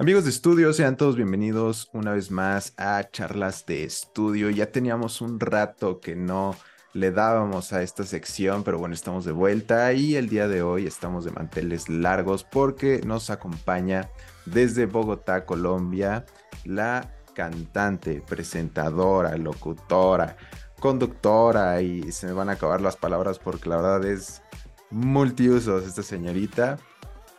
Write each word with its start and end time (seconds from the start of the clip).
Amigos 0.00 0.24
de 0.24 0.30
estudio, 0.30 0.72
sean 0.72 0.96
todos 0.96 1.14
bienvenidos 1.14 1.90
una 1.92 2.12
vez 2.12 2.30
más 2.30 2.72
a 2.78 3.06
charlas 3.10 3.66
de 3.66 3.84
estudio. 3.84 4.48
Ya 4.48 4.72
teníamos 4.72 5.20
un 5.20 5.38
rato 5.38 6.00
que 6.00 6.16
no 6.16 6.56
le 6.94 7.10
dábamos 7.10 7.74
a 7.74 7.82
esta 7.82 8.04
sección, 8.04 8.64
pero 8.64 8.78
bueno, 8.78 8.94
estamos 8.94 9.26
de 9.26 9.32
vuelta 9.32 9.92
y 9.92 10.16
el 10.16 10.30
día 10.30 10.48
de 10.48 10.62
hoy 10.62 10.86
estamos 10.86 11.26
de 11.26 11.32
manteles 11.32 11.90
largos 11.90 12.44
porque 12.44 13.02
nos 13.04 13.28
acompaña 13.28 14.08
desde 14.46 14.86
Bogotá, 14.86 15.44
Colombia, 15.44 16.24
la 16.64 17.12
cantante, 17.34 18.22
presentadora, 18.26 19.36
locutora, 19.36 20.38
conductora 20.80 21.82
y 21.82 22.10
se 22.10 22.26
me 22.26 22.32
van 22.32 22.48
a 22.48 22.52
acabar 22.52 22.80
las 22.80 22.96
palabras 22.96 23.38
porque 23.38 23.68
la 23.68 23.76
verdad 23.76 24.06
es 24.06 24.40
multiusos 24.88 25.84
esta 25.84 26.02
señorita, 26.02 26.78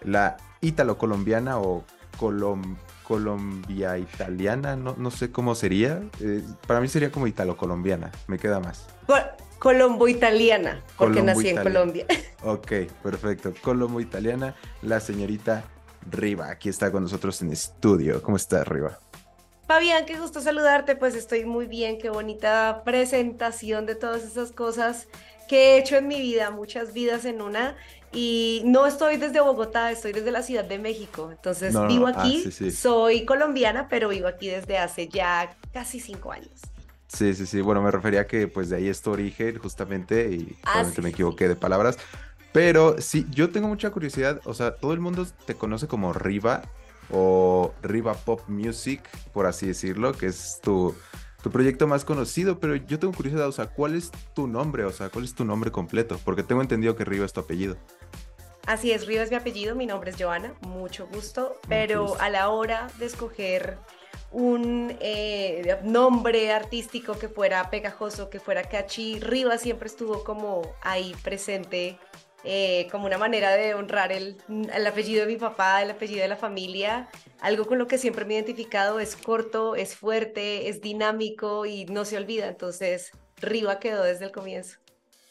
la 0.03 0.37
ítalo-colombiana 0.61 1.57
o 1.57 1.83
Colombia 3.03 3.97
italiana, 3.97 4.75
no, 4.75 4.95
no 4.97 5.11
sé 5.11 5.31
cómo 5.31 5.55
sería. 5.55 6.01
Eh, 6.19 6.43
para 6.67 6.79
mí 6.79 6.87
sería 6.87 7.11
como 7.11 7.27
italo-colombiana, 7.27 8.11
me 8.27 8.37
queda 8.37 8.59
más. 8.59 8.87
Colombo 9.61 10.07
italiana, 10.07 10.83
porque 10.97 11.21
nací 11.21 11.49
en 11.49 11.61
Colombia. 11.61 12.05
Ok, 12.43 12.71
perfecto. 13.03 13.53
Colombo 13.61 14.01
italiana, 14.01 14.55
la 14.81 14.99
señorita 14.99 15.63
Riva, 16.09 16.49
aquí 16.49 16.69
está 16.69 16.91
con 16.91 17.03
nosotros 17.03 17.39
en 17.43 17.51
estudio. 17.51 18.23
¿Cómo 18.23 18.37
estás, 18.37 18.67
Riva? 18.67 18.97
Fabián, 19.67 20.05
qué 20.05 20.17
gusto 20.17 20.41
saludarte, 20.41 20.95
pues 20.95 21.13
estoy 21.13 21.45
muy 21.45 21.67
bien, 21.67 21.99
qué 21.99 22.09
bonita 22.09 22.81
presentación 22.83 23.85
de 23.85 23.93
todas 23.93 24.23
esas 24.23 24.51
cosas 24.51 25.07
que 25.47 25.75
he 25.75 25.77
hecho 25.77 25.95
en 25.97 26.07
mi 26.07 26.19
vida, 26.19 26.49
muchas 26.49 26.93
vidas 26.93 27.25
en 27.25 27.41
una. 27.41 27.75
Y 28.13 28.61
no 28.65 28.87
estoy 28.87 29.17
desde 29.17 29.39
Bogotá, 29.39 29.91
estoy 29.91 30.11
desde 30.11 30.31
la 30.31 30.43
Ciudad 30.43 30.65
de 30.65 30.79
México. 30.79 31.29
Entonces 31.31 31.73
vivo 31.87 32.07
ah, 32.07 32.13
aquí, 32.15 32.51
soy 32.71 33.25
colombiana, 33.25 33.87
pero 33.89 34.09
vivo 34.09 34.27
aquí 34.27 34.49
desde 34.49 34.77
hace 34.77 35.07
ya 35.07 35.55
casi 35.73 35.99
cinco 35.99 36.31
años. 36.31 36.59
Sí, 37.07 37.33
sí, 37.33 37.45
sí. 37.45 37.61
Bueno, 37.61 37.81
me 37.81 37.91
refería 37.91 38.21
a 38.21 38.27
que 38.27 38.47
pues 38.47 38.69
de 38.69 38.77
ahí 38.77 38.87
es 38.87 39.01
tu 39.01 39.11
origen, 39.11 39.57
justamente, 39.59 40.31
y 40.31 40.55
ah, 40.63 40.85
me 41.01 41.09
equivoqué 41.09 41.47
de 41.47 41.55
palabras. 41.55 41.97
Pero 42.51 42.99
sí, 42.99 43.25
yo 43.31 43.49
tengo 43.49 43.67
mucha 43.67 43.91
curiosidad. 43.91 44.41
O 44.45 44.53
sea, 44.53 44.75
todo 44.75 44.93
el 44.93 44.99
mundo 44.99 45.25
te 45.45 45.55
conoce 45.55 45.87
como 45.87 46.13
Riva 46.13 46.63
o 47.11 47.73
Riva 47.81 48.13
Pop 48.13 48.41
Music, 48.47 49.01
por 49.33 49.45
así 49.45 49.67
decirlo, 49.67 50.13
que 50.13 50.27
es 50.27 50.59
tu, 50.61 50.95
tu 51.43 51.51
proyecto 51.51 51.87
más 51.87 52.05
conocido, 52.05 52.59
pero 52.59 52.75
yo 52.75 52.99
tengo 52.99 53.13
curiosidad, 53.13 53.47
o 53.47 53.51
sea, 53.51 53.67
¿cuál 53.67 53.95
es 53.95 54.11
tu 54.33 54.47
nombre? 54.47 54.85
O 54.85 54.91
sea, 54.91 55.09
¿cuál 55.09 55.25
es 55.25 55.33
tu 55.33 55.43
nombre 55.43 55.71
completo? 55.71 56.19
Porque 56.23 56.43
tengo 56.43 56.61
entendido 56.61 56.95
que 56.95 57.05
Riva 57.05 57.25
es 57.25 57.33
tu 57.33 57.39
apellido. 57.39 57.77
Así 58.65 58.91
es, 58.91 59.07
Riva 59.07 59.23
es 59.23 59.31
mi 59.31 59.37
apellido, 59.37 59.75
mi 59.75 59.85
nombre 59.85 60.11
es 60.11 60.17
Joana, 60.21 60.53
mucho 60.61 61.07
gusto, 61.07 61.59
pero 61.67 62.15
a 62.19 62.29
la 62.29 62.49
hora 62.49 62.89
de 62.99 63.07
escoger 63.07 63.77
un 64.31 64.95
eh, 65.01 65.77
nombre 65.83 66.51
artístico 66.51 67.17
que 67.17 67.27
fuera 67.27 67.69
pegajoso, 67.69 68.29
que 68.29 68.39
fuera 68.39 68.63
catchy, 68.63 69.19
Riva 69.19 69.57
siempre 69.57 69.87
estuvo 69.87 70.23
como 70.23 70.61
ahí 70.81 71.15
presente 71.23 71.97
eh, 72.43 72.87
como 72.91 73.05
una 73.05 73.19
manera 73.19 73.51
de 73.51 73.75
honrar 73.75 74.11
el, 74.11 74.37
el, 74.73 74.87
apellido 74.87 75.25
de 75.25 75.31
mi 75.31 75.37
papá, 75.37 75.81
el 75.83 75.91
apellido 75.91 76.21
de 76.21 76.27
la 76.27 76.35
familia. 76.35 77.07
Algo 77.39 77.65
con 77.65 77.77
lo 77.77 77.87
que 77.87 77.99
siempre 77.99 78.25
me 78.25 78.33
he 78.33 78.37
identificado 78.37 78.99
es 78.99 79.15
corto, 79.15 79.75
es 79.75 79.95
fuerte, 79.95 80.67
es 80.69 80.81
dinámico 80.81 81.65
y 81.67 81.85
no 81.85 82.03
se 82.03 82.17
olvida. 82.17 82.47
Entonces, 82.47 83.11
Riva 83.37 83.79
quedó 83.79 84.03
desde 84.03 84.25
el 84.25 84.31
comienzo. 84.31 84.80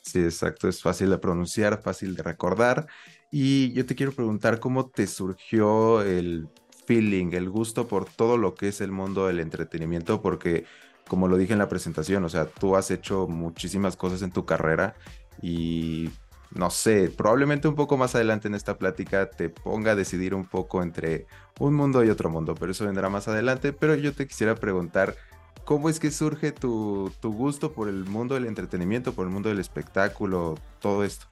Sí, 0.03 0.21
exacto. 0.25 0.69
Es 0.69 0.83
fácil 0.83 1.11
de 1.11 1.19
pronunciar, 1.19 1.83
fácil 1.83 2.15
de 2.17 2.23
recordar. 2.23 2.87
Y 3.31 3.73
yo 3.73 3.87
te 3.87 3.95
quiero 3.95 4.13
preguntar 4.13 4.59
cómo 4.59 4.89
te 4.91 5.07
surgió 5.07 6.03
el 6.03 6.49
feeling, 6.87 7.33
el 7.35 7.49
gusto 7.51 7.87
por 7.87 8.07
todo 8.11 8.37
lo 8.37 8.55
que 8.55 8.69
es 8.69 8.81
el 8.81 8.91
mundo 8.93 9.27
del 9.27 9.41
entretenimiento, 9.41 10.23
porque 10.23 10.65
como 11.07 11.29
lo 11.29 11.37
dije 11.37 11.53
en 11.53 11.59
la 11.59 11.69
presentación, 11.69 12.25
o 12.25 12.29
sea, 12.29 12.47
tú 12.47 12.77
has 12.77 12.91
hecho 12.91 13.29
muchísimas 13.29 13.97
cosas 13.97 14.23
en 14.23 14.33
tu 14.33 14.45
carrera 14.47 14.97
y 15.41 16.11
no 16.51 16.71
sé, 16.71 17.11
probablemente 17.11 17.69
un 17.69 17.77
poco 17.77 17.97
más 17.97 18.15
adelante 18.15 18.49
en 18.49 18.55
esta 18.55 18.79
plática 18.79 19.31
te 19.31 19.51
ponga 19.51 19.93
a 19.93 19.97
decidir 19.97 20.35
un 20.35 20.49
poco 20.49 20.83
entre 20.83 21.27
un 21.59 21.75
mundo 21.75 22.03
y 22.05 22.11
otro 22.11 22.31
mundo, 22.31 22.55
pero 22.59 22.73
eso 22.73 22.87
vendrá 22.87 23.09
más 23.11 23.29
adelante. 23.29 23.73
Pero 23.73 23.95
yo 23.95 24.15
te 24.15 24.27
quisiera 24.27 24.57
preguntar, 24.57 25.17
¿cómo 25.65 25.89
es 25.89 26.01
que 26.01 26.11
surge 26.11 26.53
tu, 26.53 27.13
gusto 27.23 27.73
por 27.73 27.89
el 27.89 28.05
mundo 28.05 28.35
del 28.35 28.47
entretenimiento, 28.47 29.13
por 29.13 29.27
el 29.27 29.33
mundo 29.33 29.49
del 29.49 29.61
espectáculo, 29.61 30.57
todo 30.81 31.05
esto? 31.05 31.27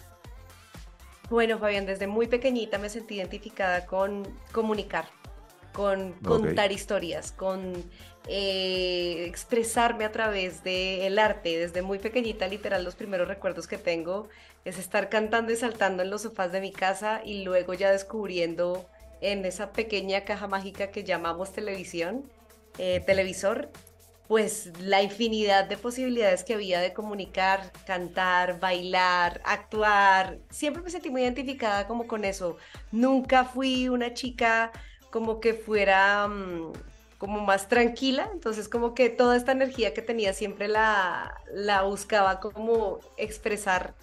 Bueno, 1.31 1.59
Fabián, 1.59 1.87
desde 1.87 2.07
muy 2.07 2.27
pequeñita 2.27 2.79
me 2.79 2.89
sentí 2.89 3.17
identificada 3.17 3.85
con 3.85 4.27
comunicar, 4.53 5.07
con 5.73 6.13
contar 6.13 6.73
historias, 6.73 7.33
con 7.33 7.75
eh, 8.29 9.25
expresarme 9.27 10.05
a 10.05 10.13
través 10.13 10.63
del 10.63 11.19
arte. 11.19 11.59
Desde 11.59 11.83
muy 11.83 11.99
pequeñita, 11.99 12.47
literal, 12.47 12.85
los 12.85 12.95
primeros 12.95 13.29
recuerdos 13.29 13.67
que 13.67 13.77
tengo 13.77 14.29
es 14.65 14.79
estar 14.79 15.09
cantando 15.09 15.53
y 15.53 15.57
saltando 15.57 16.03
en 16.03 16.11
los 16.11 16.23
sofás 16.23 16.53
de 16.53 16.61
mi 16.61 16.73
casa 16.73 17.23
y 17.25 17.43
luego 17.43 17.75
ya 17.75 17.91
descubriendo 17.91 18.89
en 19.21 19.45
esa 19.45 19.73
pequeña 19.73 20.25
caja 20.25 20.47
mágica 20.47 20.91
que 20.91 21.05
llamamos 21.05 21.53
televisión, 21.53 22.31
eh, 22.79 23.03
televisor, 23.05 23.71
pues 24.29 24.71
la 24.81 25.03
infinidad 25.03 25.65
de 25.65 25.79
posibilidades 25.79 26.45
que 26.45 26.55
había 26.55 26.81
de 26.81 26.93
comunicar, 26.93 27.73
cantar, 27.87 28.61
bailar, 28.61 29.41
actuar. 29.45 30.39
Siempre 30.51 30.83
me 30.83 30.91
sentí 30.91 31.11
muy 31.11 31.23
identificada 31.23 31.87
como 31.89 32.07
con 32.07 32.25
eso. 32.25 32.59
Nunca 32.93 33.45
fui 33.45 33.89
una 33.89 34.15
chica 34.15 34.71
como 35.11 35.41
que 35.41 35.55
fuera... 35.55 36.29
Mm, 36.29 36.73
como 37.19 37.41
más 37.41 37.69
tranquila, 37.69 38.31
entonces 38.33 38.69
como 38.69 38.95
que 38.95 39.11
toda 39.11 39.37
esta 39.37 39.53
energía 39.53 39.93
que 39.93 40.03
tenía 40.03 40.33
siempre 40.33 40.69
la, 40.69 41.35
buscaba 41.85 42.39
como 42.39 43.01
expresar 43.17 43.95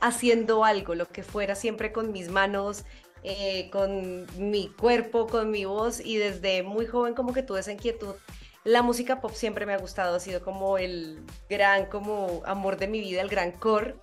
haciendo 0.00 0.64
algo, 0.64 0.94
lo 0.94 1.06
que 1.06 1.22
fuera 1.22 1.54
siempre 1.54 1.92
con 1.92 2.12
mis 2.12 2.30
manos, 2.30 2.84
eh, 3.22 3.68
con 3.70 4.26
mi 4.38 4.68
cuerpo, 4.68 5.26
con 5.26 5.50
mi 5.50 5.66
voz 5.66 6.00
y 6.00 6.16
desde 6.16 6.62
muy 6.62 6.86
joven 6.86 7.14
como 7.14 7.34
que 7.34 7.42
tuve 7.42 7.60
esa 7.60 7.72
inquietud. 7.72 8.14
La 8.64 8.82
música 8.82 9.20
pop 9.20 9.32
siempre 9.32 9.66
me 9.66 9.74
ha 9.74 9.78
gustado, 9.78 10.16
ha 10.16 10.20
sido 10.20 10.42
como 10.42 10.78
el 10.78 11.20
gran 11.48 11.86
como 11.86 12.42
amor 12.44 12.76
de 12.76 12.88
mi 12.88 13.00
vida, 13.00 13.20
el 13.20 13.28
gran 13.28 13.52
core 13.52 13.96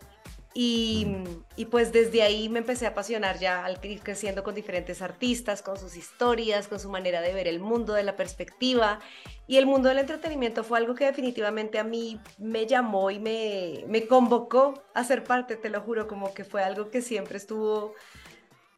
y, 0.54 1.06
pues 1.70 1.92
desde 1.92 2.24
ahí 2.24 2.50
me 2.50 2.60
empecé 2.60 2.88
a 2.88 2.90
apasionar 2.90 3.38
ya 3.38 3.64
al 3.64 3.80
ir 3.86 4.02
creciendo 4.02 4.44
con 4.44 4.56
diferentes 4.56 5.02
artistas, 5.02 5.62
con 5.62 5.78
sus 5.78 5.96
historias, 5.96 6.68
con 6.68 6.80
su 6.80 6.90
manera 6.90 7.22
de 7.22 7.34
ver 7.34 7.48
el 7.48 7.60
mundo, 7.60 7.94
de 7.94 8.04
la 8.04 8.16
perspectiva. 8.16 9.00
Y 9.48 9.58
el 9.58 9.68
mundo 9.68 9.90
del 9.90 10.00
entretenimiento 10.00 10.64
fue 10.64 10.80
algo 10.80 10.96
que 10.96 11.06
definitivamente 11.06 11.78
a 11.78 11.84
mí 11.84 12.20
me 12.40 12.66
llamó 12.66 13.12
y 13.12 13.20
me, 13.20 13.86
me 13.88 14.08
convocó 14.08 14.84
a 14.94 15.04
ser 15.04 15.24
parte, 15.24 15.56
te 15.56 15.70
lo 15.70 15.82
juro, 15.82 16.08
como 16.08 16.34
que 16.34 16.44
fue 16.44 16.64
algo 16.64 16.90
que 16.90 17.02
siempre 17.02 17.38
estuvo 17.38 17.94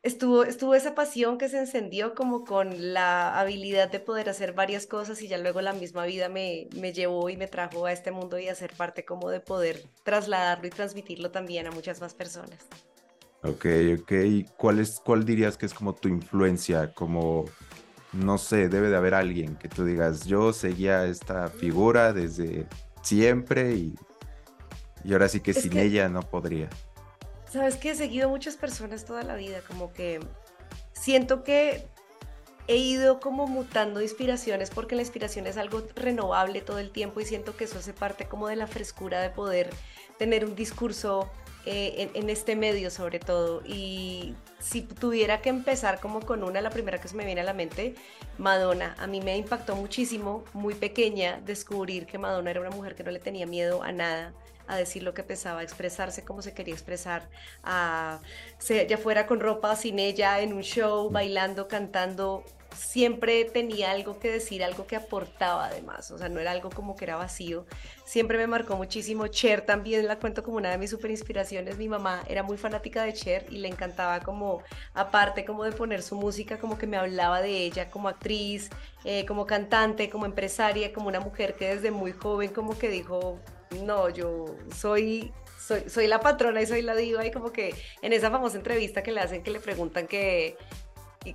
estuvo, 0.03 0.43
estuvo 0.43 0.75
esa 0.75 0.95
pasión 0.95 1.37
que 1.37 1.49
se 1.49 1.59
encendió 1.59 2.15
como 2.15 2.43
con 2.43 2.93
la 2.93 3.39
habilidad 3.39 3.91
de 3.91 3.99
poder 3.99 4.29
hacer 4.29 4.53
varias 4.53 4.87
cosas 4.87 5.21
y 5.21 5.27
ya 5.27 5.37
luego 5.37 5.61
la 5.61 5.73
misma 5.73 6.05
vida 6.05 6.29
me, 6.29 6.67
me 6.75 6.93
llevó 6.93 7.29
y 7.29 7.37
me 7.37 7.47
trajo 7.47 7.85
a 7.85 7.91
este 7.91 8.11
mundo 8.11 8.39
y 8.39 8.47
a 8.47 8.55
ser 8.55 8.73
parte 8.73 9.05
como 9.05 9.29
de 9.29 9.39
poder 9.39 9.83
trasladarlo 10.03 10.67
y 10.67 10.71
transmitirlo 10.71 11.31
también 11.31 11.67
a 11.67 11.71
muchas 11.71 12.01
más 12.01 12.13
personas. 12.13 12.59
Ok, 13.43 13.65
ok. 14.01 14.11
¿Cuál, 14.55 14.79
es, 14.79 14.99
¿Cuál 15.03 15.25
dirías 15.25 15.57
que 15.57 15.65
es 15.65 15.73
como 15.73 15.95
tu 15.95 16.07
influencia? 16.07 16.93
Como, 16.93 17.45
no 18.13 18.37
sé, 18.37 18.69
debe 18.69 18.89
de 18.89 18.97
haber 18.97 19.15
alguien 19.15 19.55
que 19.55 19.67
tú 19.67 19.83
digas, 19.83 20.25
yo 20.25 20.53
seguía 20.53 21.05
esta 21.05 21.47
figura 21.47 22.13
desde 22.13 22.67
siempre 23.01 23.73
y, 23.73 23.95
y 25.03 25.13
ahora 25.13 25.27
sí 25.27 25.39
que 25.39 25.53
sin 25.53 25.75
ella 25.77 26.07
no 26.07 26.21
podría. 26.21 26.69
Sabes 27.51 27.75
que 27.75 27.89
he 27.89 27.95
seguido 27.95 28.29
muchas 28.29 28.55
personas 28.55 29.03
toda 29.03 29.23
la 29.23 29.35
vida, 29.35 29.59
como 29.67 29.91
que 29.91 30.21
siento 30.93 31.43
que 31.43 31.85
he 32.67 32.77
ido 32.77 33.19
como 33.19 33.45
mutando 33.45 34.01
inspiraciones 34.01 34.69
porque 34.69 34.95
la 34.95 35.01
inspiración 35.01 35.47
es 35.47 35.57
algo 35.57 35.83
renovable 35.95 36.61
todo 36.61 36.79
el 36.79 36.91
tiempo 36.91 37.19
y 37.19 37.25
siento 37.25 37.57
que 37.57 37.65
eso 37.65 37.79
hace 37.79 37.91
parte 37.91 38.25
como 38.25 38.47
de 38.47 38.55
la 38.55 38.67
frescura 38.67 39.19
de 39.19 39.29
poder 39.31 39.69
tener 40.17 40.45
un 40.45 40.55
discurso 40.55 41.29
eh, 41.65 42.09
en, 42.13 42.29
este 42.29 42.55
medio 42.55 42.89
sobre 42.89 43.19
todo. 43.19 43.61
Y 43.65 44.33
si 44.59 44.83
tuviera 44.83 45.41
que 45.41 45.49
empezar 45.49 45.99
como 45.99 46.21
con 46.21 46.45
una, 46.45 46.61
la 46.61 46.69
primera 46.69 47.01
que 47.01 47.09
se 47.09 47.15
me 47.17 47.25
viene 47.25 47.41
a 47.41 47.43
la 47.43 47.53
mente, 47.53 47.95
Madonna. 48.37 48.95
A 48.97 49.07
mí 49.07 49.19
me 49.19 49.35
impactó 49.35 49.75
muchísimo, 49.75 50.45
muy 50.53 50.73
pequeña, 50.73 51.41
descubrir 51.45 52.05
que 52.05 52.17
Madonna 52.17 52.51
era 52.51 52.61
una 52.61 52.69
mujer 52.69 52.95
que 52.95 53.03
no 53.03 53.11
le 53.11 53.19
tenía 53.19 53.45
miedo 53.45 53.83
a 53.83 53.91
nada 53.91 54.33
a 54.71 54.77
decir 54.77 55.03
lo 55.03 55.13
que 55.13 55.21
pensaba, 55.21 55.59
a 55.59 55.63
expresarse 55.63 56.23
como 56.23 56.41
se 56.41 56.53
quería 56.53 56.73
expresar, 56.73 57.29
a, 57.61 58.19
ya 58.87 58.97
fuera 58.97 59.27
con 59.27 59.41
ropa 59.41 59.75
sin 59.75 59.99
ella, 59.99 60.39
en 60.39 60.53
un 60.53 60.61
show, 60.61 61.09
bailando, 61.09 61.67
cantando, 61.67 62.45
siempre 62.73 63.43
tenía 63.43 63.91
algo 63.91 64.17
que 64.17 64.31
decir, 64.31 64.63
algo 64.63 64.87
que 64.87 64.95
aportaba 64.95 65.65
además, 65.65 66.09
o 66.11 66.17
sea, 66.17 66.29
no 66.29 66.39
era 66.39 66.51
algo 66.51 66.69
como 66.69 66.95
que 66.95 67.03
era 67.03 67.17
vacío, 67.17 67.65
siempre 68.05 68.37
me 68.37 68.47
marcó 68.47 68.77
muchísimo. 68.77 69.27
Cher 69.27 69.65
también 69.65 70.07
la 70.07 70.19
cuento 70.19 70.41
como 70.41 70.55
una 70.55 70.71
de 70.71 70.77
mis 70.77 70.89
super 70.89 71.11
inspiraciones, 71.11 71.77
mi 71.77 71.89
mamá 71.89 72.23
era 72.29 72.41
muy 72.41 72.57
fanática 72.57 73.03
de 73.03 73.11
Cher 73.11 73.45
y 73.49 73.57
le 73.57 73.67
encantaba 73.67 74.21
como, 74.21 74.63
aparte 74.93 75.43
como 75.43 75.65
de 75.65 75.73
poner 75.73 76.01
su 76.01 76.15
música, 76.15 76.59
como 76.59 76.77
que 76.77 76.87
me 76.87 76.95
hablaba 76.95 77.41
de 77.41 77.57
ella 77.65 77.91
como 77.91 78.07
actriz, 78.07 78.69
eh, 79.03 79.25
como 79.25 79.45
cantante, 79.45 80.09
como 80.09 80.25
empresaria, 80.25 80.93
como 80.93 81.09
una 81.09 81.19
mujer 81.19 81.55
que 81.55 81.75
desde 81.75 81.91
muy 81.91 82.13
joven 82.13 82.53
como 82.53 82.77
que 82.77 82.87
dijo, 82.87 83.37
no, 83.83 84.09
yo 84.09 84.45
soy 84.75 85.31
soy, 85.59 85.83
soy, 85.87 86.07
la 86.07 86.19
patrona 86.19 86.61
y 86.61 86.65
soy 86.65 86.81
la 86.81 86.95
diva 86.95 87.25
y 87.25 87.31
como 87.31 87.51
que 87.51 87.75
en 88.01 88.13
esa 88.13 88.31
famosa 88.31 88.57
entrevista 88.57 89.03
que 89.03 89.11
le 89.11 89.21
hacen 89.21 89.43
que 89.43 89.51
le 89.51 89.59
preguntan 89.59 90.07
que 90.07 90.57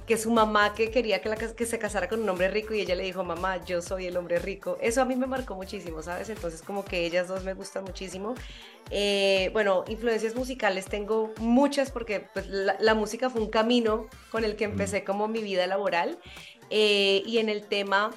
que 0.04 0.16
su 0.16 0.32
mamá 0.32 0.74
que 0.74 0.90
quería 0.90 1.20
que, 1.20 1.28
la, 1.28 1.36
que 1.36 1.64
se 1.64 1.78
casara 1.78 2.08
con 2.08 2.20
un 2.20 2.28
hombre 2.28 2.48
rico 2.48 2.74
y 2.74 2.80
ella 2.80 2.96
le 2.96 3.04
dijo, 3.04 3.22
mamá, 3.22 3.64
yo 3.64 3.80
soy 3.80 4.06
el 4.06 4.16
hombre 4.16 4.40
rico. 4.40 4.76
Eso 4.80 5.00
a 5.00 5.04
mí 5.04 5.14
me 5.14 5.26
marcó 5.26 5.54
muchísimo, 5.54 6.02
¿sabes? 6.02 6.28
Entonces 6.28 6.60
como 6.60 6.84
que 6.84 7.06
ellas 7.06 7.28
dos 7.28 7.44
me 7.44 7.54
gustan 7.54 7.84
muchísimo. 7.84 8.34
Eh, 8.90 9.50
bueno, 9.52 9.84
influencias 9.86 10.34
musicales 10.34 10.86
tengo 10.86 11.32
muchas 11.38 11.92
porque 11.92 12.26
pues, 12.32 12.48
la, 12.48 12.94
música 12.94 13.30
fue 13.30 13.40
un 13.40 13.50
camino 13.50 14.08
con 14.32 14.44
el 14.44 14.56
que 14.56 14.64
empecé 14.64 15.04
como 15.04 15.28
mi 15.28 15.40
vida 15.40 15.68
laboral 15.68 16.18
eh, 16.70 17.22
y 17.24 17.38
en 17.38 17.48
el 17.48 17.62
tema 17.66 18.10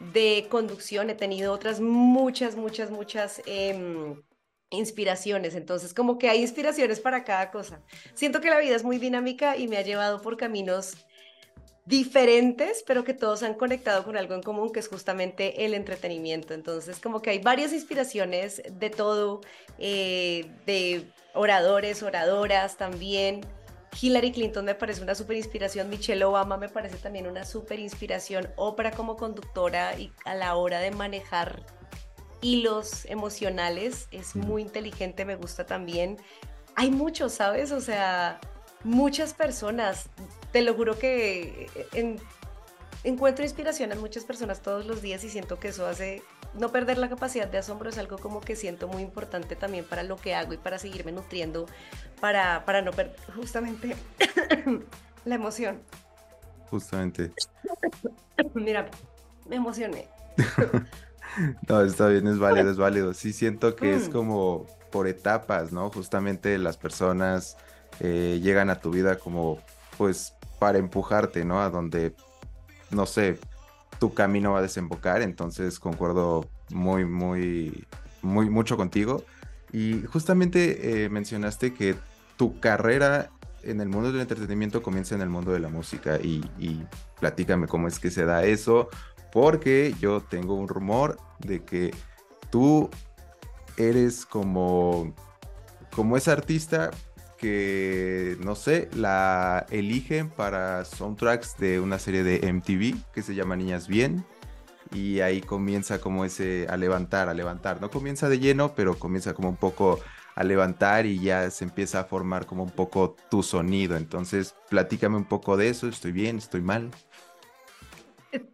de 0.00 0.46
conducción 0.48 1.10
he 1.10 1.14
tenido 1.14 1.52
otras 1.52 1.80
muchas, 1.80 2.56
muchas, 2.56 2.90
muchas... 2.90 3.42
Em, 3.46 4.22
inspiraciones, 4.70 5.54
entonces 5.54 5.94
como 5.94 6.18
que 6.18 6.28
hay 6.28 6.42
inspiraciones 6.42 7.00
para 7.00 7.24
cada 7.24 7.50
cosa. 7.50 7.80
Siento 8.12 8.40
que 8.42 8.50
la 8.50 8.58
vida 8.58 8.76
es 8.76 8.84
muy 8.84 8.98
dinámica 8.98 9.56
y 9.56 9.66
me 9.66 9.78
ha 9.78 9.82
llevado 9.82 10.20
por 10.20 10.36
caminos 10.36 10.94
diferentes, 11.88 12.84
pero 12.86 13.02
que 13.02 13.14
todos 13.14 13.42
han 13.42 13.54
conectado 13.54 14.04
con 14.04 14.16
algo 14.18 14.34
en 14.34 14.42
común, 14.42 14.70
que 14.70 14.80
es 14.80 14.88
justamente 14.88 15.64
el 15.64 15.72
entretenimiento. 15.72 16.52
Entonces, 16.52 17.00
como 17.00 17.22
que 17.22 17.30
hay 17.30 17.38
varias 17.38 17.72
inspiraciones 17.72 18.62
de 18.70 18.90
todo, 18.90 19.40
eh, 19.78 20.50
de 20.66 21.06
oradores, 21.32 22.02
oradoras 22.02 22.76
también. 22.76 23.40
Hillary 24.00 24.32
Clinton 24.32 24.64
me 24.64 24.74
parece 24.74 25.02
una 25.02 25.14
super 25.14 25.36
inspiración, 25.36 25.88
Michelle 25.88 26.24
Obama 26.24 26.56
me 26.56 26.68
parece 26.68 26.96
también 26.96 27.26
una 27.26 27.44
super 27.44 27.78
inspiración, 27.78 28.48
ópera 28.56 28.92
como 28.92 29.16
conductora 29.16 29.98
y 29.98 30.12
a 30.24 30.34
la 30.34 30.54
hora 30.54 30.78
de 30.80 30.90
manejar 30.90 31.66
hilos 32.40 33.04
emocionales, 33.06 34.06
es 34.10 34.36
muy 34.36 34.62
inteligente, 34.62 35.24
me 35.24 35.34
gusta 35.34 35.66
también. 35.66 36.18
Hay 36.76 36.90
muchos, 36.90 37.32
¿sabes? 37.32 37.72
O 37.72 37.80
sea, 37.80 38.40
muchas 38.84 39.34
personas, 39.34 40.08
te 40.52 40.62
lo 40.62 40.74
juro 40.74 40.98
que 40.98 41.66
encuentro 43.02 43.44
inspiración 43.44 43.90
en 43.90 44.00
muchas 44.00 44.24
personas 44.24 44.62
todos 44.62 44.86
los 44.86 45.02
días 45.02 45.24
y 45.24 45.30
siento 45.30 45.58
que 45.58 45.68
eso 45.68 45.86
hace 45.86 46.22
no 46.54 46.70
perder 46.70 46.98
la 46.98 47.08
capacidad 47.08 47.48
de 47.48 47.58
asombro, 47.58 47.88
es 47.88 47.98
algo 47.98 48.18
como 48.18 48.40
que 48.40 48.56
siento 48.56 48.88
muy 48.88 49.02
importante 49.02 49.56
también 49.56 49.84
para 49.84 50.02
lo 50.02 50.16
que 50.16 50.34
hago 50.34 50.52
y 50.52 50.56
para 50.56 50.78
seguirme 50.78 51.12
nutriendo, 51.12 51.66
para, 52.20 52.64
para 52.64 52.82
no 52.82 52.92
perder 52.92 53.16
justamente 53.34 53.96
la 55.24 55.34
emoción. 55.34 55.80
Justamente. 56.70 57.32
Mira, 58.54 58.88
me 59.48 59.56
emocioné. 59.56 60.08
no, 61.68 61.82
está 61.82 62.08
bien, 62.08 62.26
es 62.26 62.38
válido, 62.38 62.70
es 62.70 62.76
válido. 62.76 63.14
Sí 63.14 63.32
siento 63.32 63.76
que 63.76 63.94
es 63.94 64.08
mm. 64.08 64.12
como 64.12 64.66
por 64.90 65.06
etapas, 65.06 65.72
¿no? 65.72 65.90
Justamente 65.90 66.56
las 66.58 66.76
personas 66.76 67.56
eh, 68.00 68.40
llegan 68.42 68.70
a 68.70 68.80
tu 68.80 68.90
vida 68.90 69.18
como, 69.18 69.58
pues, 69.96 70.34
para 70.58 70.78
empujarte, 70.78 71.44
¿no? 71.44 71.60
A 71.60 71.70
donde, 71.70 72.14
no 72.90 73.06
sé, 73.06 73.38
tu 73.98 74.14
camino 74.14 74.52
va 74.52 74.60
a 74.60 74.62
desembocar. 74.62 75.22
Entonces, 75.22 75.78
concuerdo 75.78 76.48
muy, 76.70 77.04
muy, 77.04 77.86
muy, 78.22 78.50
mucho 78.50 78.76
contigo. 78.76 79.24
Y 79.72 80.02
justamente 80.02 81.04
eh, 81.04 81.08
mencionaste 81.08 81.74
que 81.74 81.94
tu 82.36 82.58
carrera 82.60 83.30
en 83.62 83.80
el 83.80 83.88
mundo 83.88 84.12
del 84.12 84.20
entretenimiento 84.20 84.82
comienza 84.82 85.14
en 85.14 85.20
el 85.20 85.28
mundo 85.28 85.52
de 85.52 85.60
la 85.60 85.68
música. 85.68 86.18
Y, 86.22 86.44
y 86.58 86.84
platícame 87.20 87.66
cómo 87.66 87.88
es 87.88 87.98
que 87.98 88.10
se 88.10 88.24
da 88.24 88.44
eso. 88.44 88.88
Porque 89.32 89.94
yo 90.00 90.22
tengo 90.22 90.54
un 90.54 90.68
rumor 90.68 91.18
de 91.38 91.64
que 91.64 91.92
tú 92.50 92.88
eres 93.76 94.24
como, 94.26 95.14
como 95.94 96.16
esa 96.16 96.32
artista 96.32 96.90
que, 97.38 98.36
no 98.40 98.54
sé, 98.54 98.90
la 98.94 99.66
eligen 99.70 100.28
para 100.28 100.84
soundtracks 100.84 101.56
de 101.56 101.80
una 101.80 101.98
serie 101.98 102.22
de 102.22 102.52
MTV 102.52 103.12
que 103.12 103.22
se 103.22 103.34
llama 103.34 103.56
Niñas 103.56 103.88
Bien. 103.88 104.24
Y 104.92 105.20
ahí 105.20 105.40
comienza 105.40 106.00
como 106.00 106.24
ese 106.24 106.66
a 106.68 106.76
levantar, 106.76 107.28
a 107.28 107.34
levantar. 107.34 107.80
No 107.80 107.90
comienza 107.90 108.28
de 108.28 108.38
lleno, 108.38 108.74
pero 108.74 108.98
comienza 108.98 109.34
como 109.34 109.48
un 109.48 109.56
poco 109.56 110.00
a 110.34 110.44
levantar 110.44 111.04
y 111.04 111.18
ya 111.18 111.50
se 111.50 111.64
empieza 111.64 112.00
a 112.00 112.04
formar 112.04 112.46
como 112.46 112.62
un 112.62 112.70
poco 112.70 113.16
tu 113.30 113.42
sonido. 113.42 113.96
Entonces, 113.96 114.54
platícame 114.70 115.16
un 115.16 115.24
poco 115.24 115.56
de 115.56 115.68
eso. 115.68 115.88
¿Estoy 115.88 116.12
bien? 116.12 116.38
¿Estoy 116.38 116.62
mal? 116.62 116.90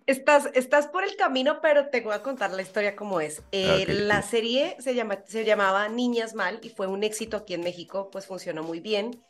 Estás, 0.06 0.50
estás 0.54 0.86
por 0.86 1.02
el 1.02 1.16
camino, 1.16 1.60
pero 1.60 1.88
te 1.88 2.00
voy 2.00 2.14
a 2.14 2.22
contar 2.22 2.52
la 2.52 2.62
historia 2.62 2.94
como 2.94 3.20
es. 3.20 3.42
Eh, 3.50 3.86
la 3.88 4.22
serie 4.22 4.76
se, 4.78 4.94
llama, 4.94 5.18
se 5.26 5.44
llamaba 5.44 5.88
Niñas 5.88 6.34
Mal 6.34 6.60
y 6.62 6.68
fue 6.68 6.86
un 6.86 7.02
éxito 7.02 7.36
aquí 7.36 7.54
en 7.54 7.62
México, 7.62 8.08
pues 8.12 8.26
funcionó 8.26 8.62
muy 8.62 8.80
bien. 8.80 9.20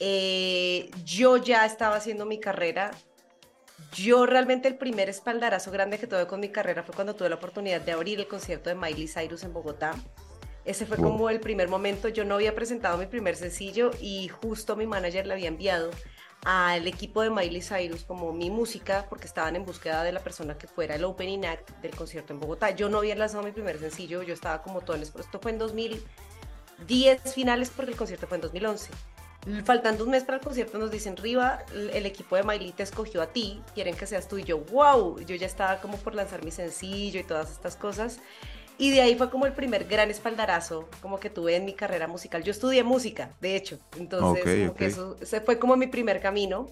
Eh, 0.00 0.90
yo 1.04 1.38
ya 1.38 1.64
estaba 1.64 1.96
haciendo 1.96 2.26
mi 2.26 2.38
carrera. 2.38 2.90
Yo 3.94 4.26
realmente 4.26 4.68
el 4.68 4.76
primer 4.76 5.08
espaldarazo 5.08 5.70
grande 5.70 5.98
que 5.98 6.06
tuve 6.06 6.26
con 6.26 6.40
mi 6.40 6.48
carrera 6.48 6.82
fue 6.82 6.94
cuando 6.94 7.14
tuve 7.14 7.28
la 7.28 7.36
oportunidad 7.36 7.80
de 7.80 7.92
abrir 7.92 8.20
el 8.20 8.26
concierto 8.26 8.68
de 8.68 8.74
Miley 8.74 9.08
Cyrus 9.08 9.42
en 9.44 9.52
Bogotá. 9.52 9.94
Ese 10.64 10.84
fue 10.84 10.96
como 10.96 11.30
el 11.30 11.40
primer 11.40 11.68
momento. 11.68 12.08
Yo 12.08 12.24
no 12.24 12.34
había 12.34 12.54
presentado 12.54 12.98
mi 12.98 13.06
primer 13.06 13.36
sencillo 13.36 13.90
y 14.00 14.28
justo 14.28 14.76
mi 14.76 14.86
manager 14.86 15.26
le 15.26 15.34
había 15.34 15.48
enviado 15.48 15.90
al 16.44 16.86
equipo 16.86 17.22
de 17.22 17.30
Miley 17.30 17.62
Cyrus 17.62 18.04
como 18.04 18.32
mi 18.32 18.50
música 18.50 19.06
porque 19.08 19.26
estaban 19.26 19.56
en 19.56 19.64
búsqueda 19.64 20.02
de 20.02 20.12
la 20.12 20.20
persona 20.20 20.58
que 20.58 20.66
fuera 20.66 20.94
el 20.94 21.04
opening 21.04 21.44
act 21.44 21.70
del 21.80 21.94
concierto 21.94 22.32
en 22.32 22.40
Bogotá. 22.40 22.70
Yo 22.70 22.88
no 22.88 22.98
había 22.98 23.16
lanzado 23.16 23.42
mi 23.42 23.52
primer 23.52 23.78
sencillo, 23.78 24.22
yo 24.22 24.34
estaba 24.34 24.62
como 24.62 24.82
todo 24.82 24.96
en 24.96 25.02
esto 25.02 25.40
fue 25.40 25.52
en 25.52 25.58
2010 25.58 27.34
finales 27.34 27.70
porque 27.74 27.92
el 27.92 27.96
concierto 27.96 28.26
fue 28.26 28.36
en 28.36 28.42
2011. 28.42 28.90
Faltando 29.64 30.04
un 30.04 30.10
mes 30.10 30.24
para 30.24 30.38
el 30.38 30.44
concierto 30.44 30.78
nos 30.78 30.90
dicen, 30.90 31.16
Riva, 31.18 31.64
el 31.74 32.06
equipo 32.06 32.36
de 32.36 32.44
Miley 32.44 32.72
te 32.72 32.82
escogió 32.82 33.20
a 33.20 33.26
ti, 33.26 33.60
quieren 33.74 33.94
que 33.94 34.06
seas 34.06 34.26
tú 34.26 34.38
y 34.38 34.44
yo, 34.44 34.58
wow, 34.58 35.18
yo 35.20 35.36
ya 35.36 35.46
estaba 35.46 35.80
como 35.80 35.98
por 35.98 36.14
lanzar 36.14 36.42
mi 36.44 36.50
sencillo 36.50 37.20
y 37.20 37.24
todas 37.24 37.50
estas 37.50 37.76
cosas. 37.76 38.20
Y 38.76 38.90
de 38.90 39.00
ahí 39.00 39.14
fue 39.14 39.30
como 39.30 39.46
el 39.46 39.52
primer 39.52 39.84
gran 39.84 40.10
espaldarazo 40.10 40.88
como 41.00 41.20
que 41.20 41.30
tuve 41.30 41.56
en 41.56 41.64
mi 41.64 41.74
carrera 41.74 42.08
musical. 42.08 42.42
Yo 42.42 42.50
estudié 42.50 42.82
música, 42.82 43.30
de 43.40 43.56
hecho, 43.56 43.78
entonces 43.98 44.42
como 44.66 44.74
que 44.74 44.86
eso 44.86 45.16
se 45.22 45.40
fue 45.40 45.58
como 45.58 45.76
mi 45.76 45.86
primer 45.86 46.20
camino. 46.20 46.68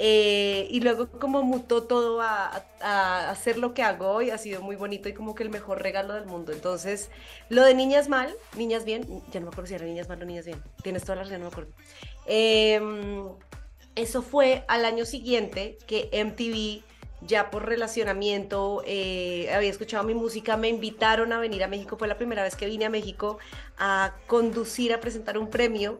Eh, 0.00 0.66
y 0.70 0.80
luego 0.80 1.08
como 1.08 1.44
mutó 1.44 1.84
todo 1.84 2.20
a, 2.20 2.64
a, 2.80 3.30
hacer 3.30 3.58
lo 3.58 3.74
que 3.74 3.82
hago 3.84 4.08
hoy, 4.08 4.30
ha 4.30 4.38
sido 4.38 4.60
muy 4.60 4.74
bonito 4.74 5.08
y 5.08 5.14
como 5.14 5.36
que 5.36 5.44
el 5.44 5.50
mejor 5.50 5.82
regalo 5.82 6.14
del 6.14 6.26
mundo. 6.26 6.52
Entonces, 6.52 7.10
lo 7.48 7.64
de 7.64 7.74
Niñas 7.74 8.08
Mal, 8.08 8.34
Niñas 8.56 8.84
Bien, 8.84 9.22
ya 9.30 9.38
no 9.40 9.46
me 9.46 9.52
acuerdo 9.52 9.68
si 9.68 9.74
era 9.74 9.84
Niñas 9.84 10.08
Mal 10.08 10.20
o 10.20 10.24
Niñas 10.24 10.46
Bien, 10.46 10.60
tienes 10.82 11.02
toda 11.02 11.16
la 11.16 11.22
razón, 11.22 11.38
no 11.38 11.46
me 11.46 11.52
acuerdo. 11.52 11.72
Em, 12.26 13.28
eso 13.94 14.22
fue 14.22 14.64
al 14.66 14.84
año 14.84 15.04
siguiente 15.04 15.78
que 15.86 16.10
MTV 16.12 16.82
ya 17.26 17.50
por 17.50 17.66
relacionamiento, 17.66 18.82
eh, 18.86 19.52
había 19.54 19.70
escuchado 19.70 20.04
mi 20.04 20.14
música, 20.14 20.56
me 20.56 20.68
invitaron 20.68 21.32
a 21.32 21.38
venir 21.38 21.64
a 21.64 21.68
México, 21.68 21.96
fue 21.96 22.08
la 22.08 22.16
primera 22.16 22.42
vez 22.42 22.56
que 22.56 22.66
vine 22.66 22.84
a 22.84 22.90
México 22.90 23.38
a 23.78 24.14
conducir, 24.26 24.92
a 24.92 25.00
presentar 25.00 25.38
un 25.38 25.48
premio 25.48 25.98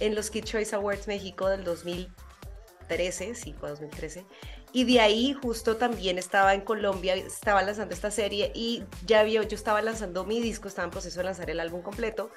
en 0.00 0.14
los 0.14 0.30
Kid 0.30 0.44
Choice 0.44 0.74
Awards 0.74 1.06
México 1.06 1.48
del 1.48 1.64
2013, 1.64 3.34
sí, 3.34 3.54
fue 3.58 3.70
2013. 3.70 4.24
Y 4.72 4.84
de 4.84 5.00
ahí 5.00 5.34
justo 5.34 5.76
también 5.76 6.18
estaba 6.18 6.52
en 6.52 6.62
Colombia, 6.62 7.14
estaba 7.14 7.62
lanzando 7.62 7.94
esta 7.94 8.10
serie 8.10 8.50
y 8.54 8.82
ya 9.06 9.22
vio, 9.22 9.42
yo 9.44 9.54
estaba 9.54 9.80
lanzando 9.82 10.24
mi 10.24 10.40
disco, 10.40 10.66
estaba 10.66 10.86
en 10.86 10.90
proceso 10.90 11.20
de 11.20 11.24
lanzar 11.24 11.48
el 11.48 11.60
álbum 11.60 11.80
completo 11.82 12.30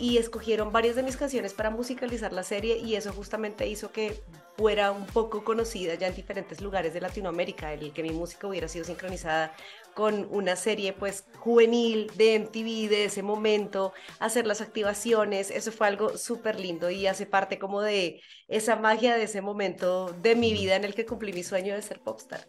y 0.00 0.16
escogieron 0.16 0.72
varias 0.72 0.96
de 0.96 1.02
mis 1.02 1.18
canciones 1.18 1.52
para 1.52 1.68
musicalizar 1.68 2.32
la 2.32 2.42
serie 2.42 2.78
y 2.78 2.96
eso 2.96 3.12
justamente 3.12 3.68
hizo 3.68 3.92
que 3.92 4.22
fuera 4.56 4.92
un 4.92 5.04
poco 5.06 5.44
conocida 5.44 5.94
ya 5.94 6.08
en 6.08 6.14
diferentes 6.14 6.62
lugares 6.62 6.94
de 6.94 7.02
Latinoamérica, 7.02 7.72
el 7.74 7.92
que 7.92 8.02
mi 8.02 8.10
música 8.10 8.46
hubiera 8.46 8.66
sido 8.66 8.86
sincronizada 8.86 9.54
con 9.94 10.26
una 10.30 10.56
serie 10.56 10.94
pues 10.94 11.24
juvenil 11.38 12.10
de 12.16 12.36
MTV 12.36 12.88
de 12.88 13.04
ese 13.04 13.22
momento, 13.22 13.92
hacer 14.18 14.46
las 14.46 14.62
activaciones, 14.62 15.50
eso 15.50 15.70
fue 15.70 15.86
algo 15.88 16.16
súper 16.16 16.58
lindo 16.58 16.90
y 16.90 17.06
hace 17.06 17.26
parte 17.26 17.58
como 17.58 17.82
de 17.82 18.22
esa 18.48 18.76
magia 18.76 19.14
de 19.16 19.24
ese 19.24 19.42
momento 19.42 20.14
de 20.22 20.34
mi 20.34 20.54
vida 20.54 20.76
en 20.76 20.84
el 20.84 20.94
que 20.94 21.04
cumplí 21.04 21.34
mi 21.34 21.42
sueño 21.42 21.74
de 21.74 21.82
ser 21.82 22.00
popstar. 22.00 22.48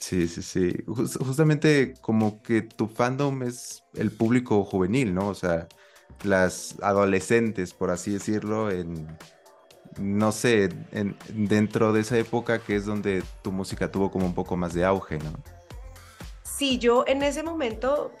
Sí, 0.00 0.26
sí, 0.28 0.42
sí. 0.42 0.72
justamente 0.86 1.94
como 2.00 2.42
que 2.42 2.62
tu 2.62 2.88
fandom 2.88 3.42
es 3.42 3.82
el 3.94 4.10
público 4.10 4.64
juvenil, 4.64 5.14
¿no? 5.14 5.28
O 5.28 5.34
sea, 5.34 5.66
las 6.24 6.76
adolescentes, 6.82 7.72
por 7.72 7.90
así 7.90 8.12
decirlo, 8.12 8.70
en, 8.70 9.06
no 9.98 10.32
sé, 10.32 10.68
dentro 11.28 11.92
de 11.92 12.00
esa 12.00 12.18
época 12.18 12.58
que 12.58 12.76
es 12.76 12.84
donde 12.84 13.22
tu 13.42 13.52
música 13.52 13.90
tuvo 13.90 14.10
como 14.10 14.26
un 14.26 14.34
poco 14.34 14.56
más 14.56 14.74
de 14.74 14.84
auge, 14.84 15.18
¿no? 15.18 15.32
Sí, 16.42 16.78
yo 16.78 17.04
en 17.06 17.22
ese 17.22 17.42
momento, 17.42 18.12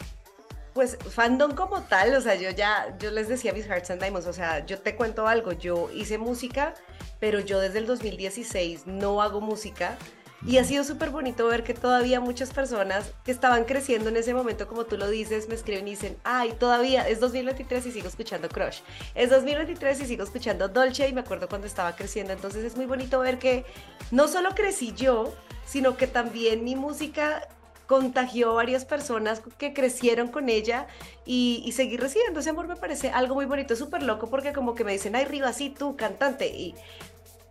pues 0.74 0.96
fandom 1.10 1.54
como 1.54 1.82
tal, 1.82 2.14
o 2.14 2.20
sea, 2.20 2.36
yo 2.36 2.50
ya, 2.50 2.96
yo 2.98 3.10
les 3.10 3.28
decía 3.28 3.52
mis 3.52 3.66
Hearts 3.66 3.90
and 3.90 4.00
Diamonds, 4.00 4.28
o 4.28 4.32
sea, 4.32 4.64
yo 4.64 4.78
te 4.78 4.94
cuento 4.94 5.26
algo, 5.26 5.52
yo 5.52 5.90
hice 5.92 6.18
música, 6.18 6.74
pero 7.20 7.40
yo 7.40 7.58
desde 7.58 7.78
el 7.78 7.86
2016 7.86 8.86
no 8.86 9.22
hago 9.22 9.40
música 9.40 9.98
y 10.46 10.58
ha 10.58 10.64
sido 10.64 10.84
súper 10.84 11.10
bonito 11.10 11.46
ver 11.48 11.64
que 11.64 11.74
todavía 11.74 12.20
muchas 12.20 12.52
personas 12.52 13.12
que 13.24 13.32
estaban 13.32 13.64
creciendo 13.64 14.08
en 14.08 14.16
ese 14.16 14.34
momento, 14.34 14.68
como 14.68 14.84
tú 14.84 14.96
lo 14.96 15.08
dices, 15.08 15.48
me 15.48 15.56
escriben 15.56 15.88
y 15.88 15.92
dicen, 15.92 16.16
ay, 16.22 16.52
todavía 16.52 17.08
es 17.08 17.18
2023 17.18 17.86
y 17.86 17.92
sigo 17.92 18.08
escuchando 18.08 18.48
Crush. 18.48 18.80
Es 19.16 19.30
2023 19.30 20.00
y 20.00 20.06
sigo 20.06 20.22
escuchando 20.22 20.68
Dolce 20.68 21.08
y 21.08 21.12
me 21.12 21.22
acuerdo 21.22 21.48
cuando 21.48 21.66
estaba 21.66 21.96
creciendo. 21.96 22.32
Entonces 22.32 22.64
es 22.64 22.76
muy 22.76 22.86
bonito 22.86 23.18
ver 23.18 23.38
que 23.38 23.64
no 24.12 24.28
solo 24.28 24.50
crecí 24.54 24.94
yo, 24.96 25.34
sino 25.66 25.96
que 25.96 26.06
también 26.06 26.62
mi 26.62 26.76
música 26.76 27.48
contagió 27.88 28.50
a 28.50 28.54
varias 28.54 28.84
personas 28.84 29.42
que 29.56 29.72
crecieron 29.72 30.28
con 30.28 30.50
ella 30.50 30.86
y, 31.24 31.72
seguir 31.74 32.00
recibiendo 32.00 32.40
ese 32.40 32.50
amor 32.50 32.68
me 32.68 32.76
parece 32.76 33.10
algo 33.10 33.34
muy 33.34 33.46
bonito, 33.46 33.74
súper 33.76 34.02
loco 34.02 34.28
porque 34.28 34.52
como 34.52 34.74
que 34.74 34.84
me 34.84 34.92
dicen, 34.92 35.16
ay, 35.16 35.24
Riva, 35.24 35.52
sí, 35.52 35.70
tú, 35.70 35.96
cantante. 35.96 36.46
Y 36.48 36.74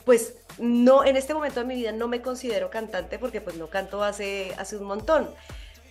pues 0.08 0.36
no, 0.58 1.04
en 1.04 1.18
este 1.18 1.34
momento 1.34 1.60
de 1.60 1.66
mi 1.66 1.76
vida 1.76 1.92
no 1.92 2.08
me 2.08 2.22
considero 2.22 2.70
cantante 2.70 3.20
porque 3.20 3.42
pues 3.42 3.58
no 3.58 3.68
canto 3.68 4.06
hace, 4.06 4.54
hace 4.58 4.78
un 4.78 4.86
montón. 4.86 5.30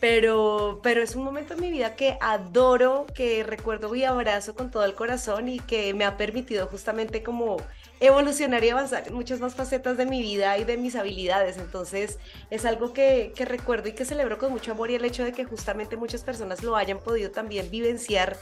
Pero, 0.01 0.81
pero 0.83 1.03
es 1.03 1.17
un 1.17 1.25
momento 1.25 1.53
en 1.53 1.61
mi 1.61 1.71
vida 1.71 1.97
que 1.97 2.17
adoro, 2.21 3.07
que 3.15 3.43
recuerdo 3.43 3.95
y 3.95 4.05
abrazo 4.05 4.55
con 4.55 4.71
todo 4.71 4.87
el 4.87 4.95
corazón 4.95 5.49
y 5.51 5.59
que 5.59 5.93
me 5.93 6.07
ha 6.07 6.17
permitido 6.17 6.67
justamente 6.67 7.23
como 7.23 7.59
evolucionar 8.01 8.65
y 8.65 8.71
avanzar 8.71 9.07
en 9.07 9.15
muchas 9.15 9.41
más 9.41 9.55
facetas 9.55 9.99
de 9.99 10.07
mi 10.07 10.23
vida 10.23 10.57
y 10.57 10.65
de 10.65 10.79
mis 10.79 10.97
habilidades. 10.97 11.59
Entonces 11.59 12.19
es 12.49 12.65
algo 12.65 12.95
que, 12.95 13.35
que 13.37 13.45
recuerdo 13.45 13.91
y 13.91 13.93
que 13.93 14.07
celebro 14.07 14.39
con 14.39 14.51
mucho 14.51 14.73
amor 14.73 14.91
y 14.91 14.95
el 14.95 15.05
hecho 15.05 15.25
de 15.25 15.33
que 15.33 15.45
justamente 15.45 15.99
muchas 15.99 16.25
personas 16.25 16.63
lo 16.63 16.75
hayan 16.77 17.01
podido 17.01 17.31
también 17.31 17.71
vivenciar 17.71 18.39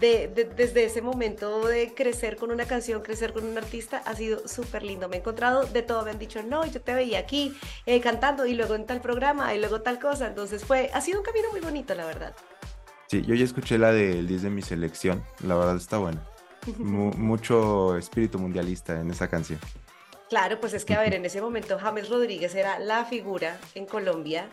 desde 0.00 0.84
ese 0.84 1.02
momento 1.02 1.66
de 1.66 1.94
crecer 1.94 2.36
con 2.36 2.50
una 2.50 2.64
canción, 2.64 3.02
crecer 3.02 3.32
con 3.32 3.44
un 3.44 3.56
artista, 3.58 4.02
ha 4.06 4.14
sido 4.14 4.46
súper 4.48 4.82
lindo. 4.82 5.08
Me 5.08 5.16
he 5.16 5.18
encontrado 5.18 5.64
de 5.64 5.82
todo, 5.82 6.04
me 6.04 6.10
han 6.10 6.18
dicho, 6.18 6.42
no, 6.42 6.64
yo 6.66 6.80
te 6.80 6.94
veía 6.94 7.18
aquí 7.18 7.54
eh, 7.86 8.00
cantando 8.00 8.46
y 8.46 8.54
luego 8.54 8.74
en 8.74 8.86
tal 8.86 9.00
programa 9.00 9.54
y 9.54 9.58
luego 9.58 9.82
tal 9.82 9.98
cosa. 9.98 10.26
Entonces 10.26 10.64
fue, 10.64 10.90
ha 10.94 11.00
sido 11.00 11.18
un 11.18 11.24
camino 11.24 11.50
muy 11.50 11.60
bonito, 11.60 11.94
la 11.94 12.06
verdad. 12.06 12.34
Sí, 13.08 13.22
yo 13.22 13.34
ya 13.34 13.44
escuché 13.44 13.76
la 13.76 13.92
del 13.92 14.26
10 14.26 14.42
de 14.42 14.50
mi 14.50 14.62
selección, 14.62 15.24
la 15.42 15.56
verdad 15.56 15.76
está 15.76 15.98
buena. 15.98 16.24
mucho 16.78 17.96
espíritu 17.96 18.38
mundialista 18.38 19.00
en 19.00 19.10
esa 19.10 19.28
canción. 19.28 19.60
Claro, 20.28 20.60
pues 20.60 20.74
es 20.74 20.84
que 20.84 20.94
a 20.94 21.00
ver, 21.00 21.14
en 21.14 21.24
ese 21.26 21.40
momento 21.40 21.78
James 21.78 22.08
Rodríguez 22.08 22.54
era 22.54 22.78
la 22.78 23.04
figura 23.04 23.58
en 23.74 23.86
Colombia 23.86 24.48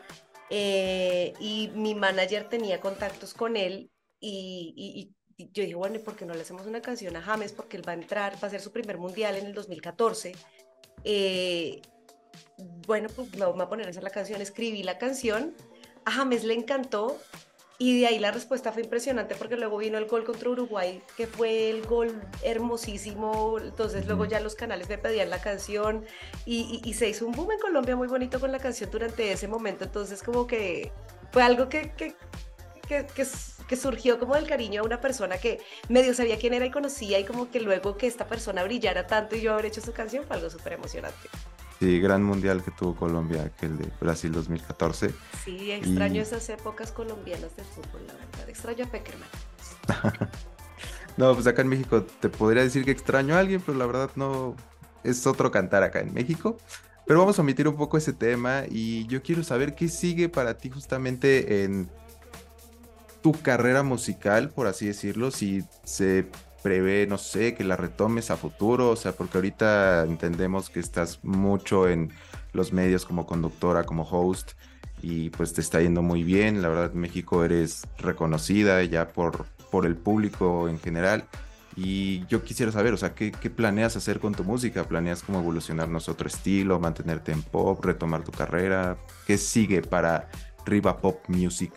eh, 0.49 1.33
y 1.39 1.71
mi 1.75 1.93
manager 1.93 2.49
tenía 2.49 2.79
contactos 2.79 3.33
con 3.33 3.57
él 3.57 3.91
y, 4.19 5.13
yo 5.37 5.63
dije, 5.63 5.75
bueno, 5.75 5.95
¿y 5.95 5.99
por 5.99 6.15
qué 6.15 6.25
no 6.25 6.33
le 6.33 6.41
hacemos 6.41 6.65
una 6.65 6.81
canción 6.81 7.15
a 7.15 7.21
James? 7.21 7.51
Porque 7.51 7.77
él 7.77 7.87
va 7.87 7.91
a 7.91 7.95
entrar, 7.95 8.33
va 8.41 8.47
a 8.47 8.51
ser 8.51 8.61
su 8.61 8.71
primer 8.71 8.97
mundial 8.97 9.35
en 9.35 9.45
el 9.45 9.53
2014. 9.53 10.35
Eh, 11.03 11.81
bueno, 12.87 13.07
pues 13.15 13.35
me 13.37 13.45
voy 13.45 13.61
a 13.61 13.69
poner 13.69 13.87
a 13.87 13.89
hacer 13.89 14.03
la 14.03 14.09
canción, 14.09 14.41
escribí 14.41 14.83
la 14.83 14.97
canción, 14.97 15.53
a 16.05 16.11
James 16.11 16.43
le 16.43 16.53
encantó 16.53 17.19
y 17.79 17.99
de 17.99 18.07
ahí 18.07 18.17
la 18.17 18.31
respuesta 18.31 18.71
fue 18.71 18.81
impresionante 18.81 19.35
porque 19.35 19.55
luego 19.55 19.77
vino 19.77 19.99
el 19.99 20.05
gol 20.05 20.23
contra 20.23 20.49
Uruguay, 20.49 21.03
que 21.15 21.27
fue 21.27 21.69
el 21.69 21.85
gol 21.85 22.19
hermosísimo. 22.41 23.59
Entonces 23.59 24.07
luego 24.07 24.25
ya 24.25 24.39
los 24.39 24.55
canales 24.55 24.89
me 24.89 24.97
pedían 24.97 25.29
la 25.29 25.39
canción 25.39 26.03
y, 26.45 26.81
y, 26.83 26.93
se 26.95 27.07
hizo 27.09 27.27
un 27.27 27.33
boom 27.33 27.51
en 27.51 27.59
Colombia 27.59 27.95
muy 27.95 28.07
bonito 28.07 28.39
con 28.39 28.51
la 28.51 28.57
canción 28.57 28.89
durante 28.89 29.31
ese 29.31 29.47
momento. 29.47 29.83
Entonces 29.83 30.23
como 30.23 30.47
que 30.47 30.91
fue 31.31 31.43
algo 31.43 31.69
que, 31.69 31.91
que, 31.91 32.15
que, 32.87 33.05
que, 33.67 33.75
surgió 33.75 34.19
como 34.19 34.35
del 34.35 34.47
cariño 34.47 34.81
a 34.81 34.85
una 34.85 35.01
persona 35.01 35.37
que 35.37 35.59
medio 35.89 36.13
sabía 36.13 36.37
quién 36.37 36.53
era 36.53 36.65
y 36.65 36.71
conocía 36.71 37.19
y 37.19 37.25
como 37.25 37.51
que 37.51 37.59
luego 37.59 37.97
que 37.97 38.07
esta 38.07 38.27
persona 38.27 38.63
brillara 38.63 39.05
tanto 39.07 39.35
y 39.35 39.41
yo 39.41 39.53
haber 39.53 39.67
hecho 39.67 39.81
su 39.81 39.93
canción 39.93 40.25
fue 40.25 40.37
algo 40.37 40.49
súper 40.49 40.73
emocionante. 40.73 41.29
Sí, 41.79 41.99
gran 41.99 42.23
mundial 42.23 42.63
que 42.63 42.71
tuvo 42.71 42.95
Colombia, 42.95 43.43
aquel 43.43 43.77
de 43.77 43.91
Brasil 44.01 44.31
2014. 44.31 45.13
Sí, 45.45 45.71
extraño 45.71 46.21
esas 46.21 46.49
épocas 46.49 46.91
colombianas 46.91 47.55
del 47.55 47.65
fútbol, 47.65 48.07
la 48.07 48.13
verdad. 48.13 48.49
Extraño 48.49 48.85
a 48.85 48.87
Peckerman. 48.87 49.29
no, 51.17 51.35
pues 51.35 51.45
acá 51.45 51.61
en 51.61 51.67
México 51.67 52.03
te 52.03 52.29
podría 52.29 52.63
decir 52.63 52.83
que 52.83 52.91
extraño 52.91 53.35
a 53.35 53.39
alguien, 53.39 53.61
pero 53.63 53.77
la 53.77 53.85
verdad 53.85 54.09
no 54.15 54.55
es 55.03 55.27
otro 55.27 55.51
cantar 55.51 55.83
acá 55.83 55.99
en 55.99 56.13
México. 56.13 56.57
Pero 57.05 57.19
vamos 57.19 57.39
a 57.39 57.41
omitir 57.41 57.67
un 57.67 57.77
poco 57.77 57.97
ese 57.97 58.11
tema 58.11 58.63
y 58.69 59.07
yo 59.07 59.21
quiero 59.21 59.41
saber 59.41 59.75
qué 59.75 59.87
sigue 59.87 60.27
para 60.27 60.57
ti 60.57 60.69
justamente 60.69 61.63
en 61.63 61.89
tu 63.21 63.33
carrera 63.33 63.83
musical, 63.83 64.49
por 64.49 64.67
así 64.67 64.87
decirlo, 64.87 65.31
si 65.31 65.63
se 65.83 66.27
prevé, 66.63 67.07
no 67.07 67.17
sé, 67.17 67.53
que 67.53 67.63
la 67.63 67.75
retomes 67.75 68.31
a 68.31 68.37
futuro? 68.37 68.89
O 68.89 68.95
sea, 68.95 69.13
porque 69.13 69.37
ahorita 69.37 70.03
entendemos 70.03 70.69
que 70.69 70.79
estás 70.79 71.23
mucho 71.23 71.87
en 71.87 72.11
los 72.53 72.73
medios 72.73 73.05
como 73.05 73.25
conductora, 73.25 73.83
como 73.83 74.03
host, 74.03 74.51
y 75.01 75.29
pues 75.31 75.53
te 75.53 75.61
está 75.61 75.81
yendo 75.81 76.01
muy 76.01 76.23
bien. 76.23 76.61
La 76.61 76.69
verdad, 76.69 76.91
en 76.93 76.99
México 76.99 77.43
eres 77.43 77.83
reconocida 77.97 78.83
ya 78.83 79.07
por, 79.09 79.45
por 79.71 79.85
el 79.85 79.95
público 79.95 80.67
en 80.69 80.79
general. 80.79 81.25
Y 81.75 82.25
yo 82.25 82.43
quisiera 82.43 82.71
saber, 82.71 82.93
o 82.93 82.97
sea, 82.97 83.13
¿qué, 83.13 83.31
¿qué, 83.31 83.51
planeas 83.51 83.95
hacer 83.95 84.19
con 84.19 84.33
tu 84.33 84.43
música? 84.43 84.83
¿Planeas 84.85 85.21
como 85.21 85.39
evolucionarnos 85.39 86.09
otro 86.09 86.27
estilo, 86.27 86.79
mantenerte 86.79 87.31
en 87.31 87.43
pop, 87.43 87.85
retomar 87.85 88.23
tu 88.23 88.31
carrera? 88.31 88.97
¿Qué 89.27 89.37
sigue 89.37 89.83
para 89.83 90.27
Riva 90.65 90.97
Pop 90.99 91.19
Music? 91.27 91.71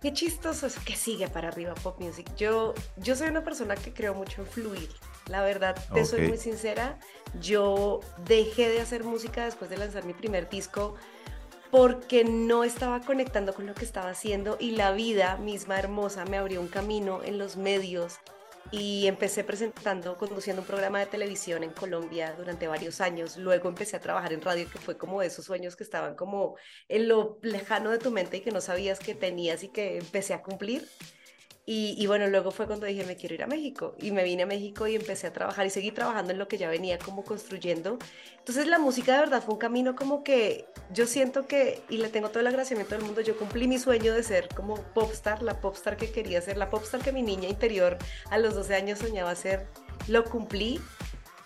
Qué 0.00 0.14
chistoso 0.14 0.66
es 0.66 0.78
que 0.78 0.96
sigue 0.96 1.28
para 1.28 1.48
arriba 1.48 1.74
Pop 1.74 2.00
Music. 2.00 2.26
Yo, 2.36 2.74
yo 2.96 3.14
soy 3.16 3.28
una 3.28 3.44
persona 3.44 3.74
que 3.74 3.92
creo 3.92 4.14
mucho 4.14 4.40
en 4.40 4.46
fluir. 4.46 4.88
La 5.26 5.42
verdad, 5.42 5.76
te 5.92 6.06
soy 6.06 6.26
muy 6.26 6.38
sincera. 6.38 6.98
Yo 7.40 8.00
dejé 8.26 8.70
de 8.70 8.80
hacer 8.80 9.04
música 9.04 9.44
después 9.44 9.68
de 9.68 9.76
lanzar 9.76 10.04
mi 10.04 10.14
primer 10.14 10.48
disco 10.48 10.96
porque 11.70 12.24
no 12.24 12.64
estaba 12.64 13.00
conectando 13.00 13.54
con 13.54 13.66
lo 13.66 13.74
que 13.74 13.84
estaba 13.84 14.10
haciendo 14.10 14.56
y 14.58 14.72
la 14.72 14.92
vida 14.92 15.36
misma 15.36 15.78
hermosa 15.78 16.24
me 16.24 16.38
abrió 16.38 16.60
un 16.60 16.68
camino 16.68 17.22
en 17.22 17.38
los 17.38 17.56
medios 17.56 18.18
y 18.70 19.06
empecé 19.06 19.44
presentando, 19.44 20.16
conduciendo 20.16 20.62
un 20.62 20.66
programa 20.68 21.00
de 21.00 21.06
televisión 21.06 21.64
en 21.64 21.72
Colombia 21.72 22.34
durante 22.36 22.68
varios 22.68 23.00
años. 23.00 23.36
Luego 23.36 23.68
empecé 23.68 23.96
a 23.96 24.00
trabajar 24.00 24.32
en 24.32 24.40
radio, 24.42 24.68
que 24.70 24.78
fue 24.78 24.96
como 24.96 25.20
de 25.20 25.26
esos 25.26 25.44
sueños 25.44 25.76
que 25.76 25.84
estaban 25.84 26.14
como 26.14 26.56
en 26.88 27.08
lo 27.08 27.38
lejano 27.42 27.90
de 27.90 27.98
tu 27.98 28.10
mente 28.10 28.38
y 28.38 28.40
que 28.42 28.52
no 28.52 28.60
sabías 28.60 29.00
que 29.00 29.14
tenías 29.14 29.62
y 29.64 29.70
que 29.70 29.98
empecé 29.98 30.34
a 30.34 30.42
cumplir. 30.42 30.88
Y, 31.72 32.04
bueno, 32.08 32.26
luego 32.26 32.50
fue 32.50 32.66
cuando 32.66 32.84
dije, 32.86 33.04
me 33.04 33.14
quiero 33.14 33.36
ir 33.36 33.44
a 33.44 33.46
México. 33.46 33.94
Y 34.00 34.10
me 34.10 34.24
vine 34.24 34.42
a 34.42 34.46
México 34.46 34.88
y 34.88 34.96
empecé 34.96 35.28
a 35.28 35.32
trabajar 35.32 35.64
y 35.66 35.70
seguí 35.70 35.92
trabajando 35.92 36.32
en 36.32 36.38
lo 36.40 36.48
que 36.48 36.58
ya 36.58 36.68
venía 36.68 36.98
como 36.98 37.22
construyendo. 37.22 37.96
Entonces 38.38 38.66
la 38.66 38.80
música 38.80 39.12
de 39.12 39.20
verdad 39.20 39.40
fue 39.40 39.54
un 39.54 39.60
camino 39.60 39.94
como 39.94 40.24
que 40.24 40.66
yo 40.92 41.06
siento 41.06 41.46
que, 41.46 41.80
y 41.88 41.98
le 41.98 42.08
tengo 42.08 42.30
todo 42.30 42.40
el 42.40 42.48
agradecimiento 42.48 42.96
del 42.96 43.04
mundo, 43.04 43.20
yo 43.20 43.38
cumplí 43.38 43.68
mi 43.68 43.78
sueño 43.78 44.12
de 44.12 44.24
ser 44.24 44.48
como 44.48 44.82
popstar, 44.94 45.44
la 45.44 45.60
popstar 45.60 45.96
que 45.96 46.10
quería 46.10 46.40
ser, 46.42 46.56
la 46.56 46.70
popstar 46.70 47.02
que 47.02 47.12
mi 47.12 47.22
niña 47.22 47.48
interior 47.48 47.98
a 48.30 48.38
los 48.38 48.56
12 48.56 48.74
años 48.74 48.98
soñaba 48.98 49.32
ser. 49.36 49.68
Lo 50.08 50.24
cumplí 50.24 50.80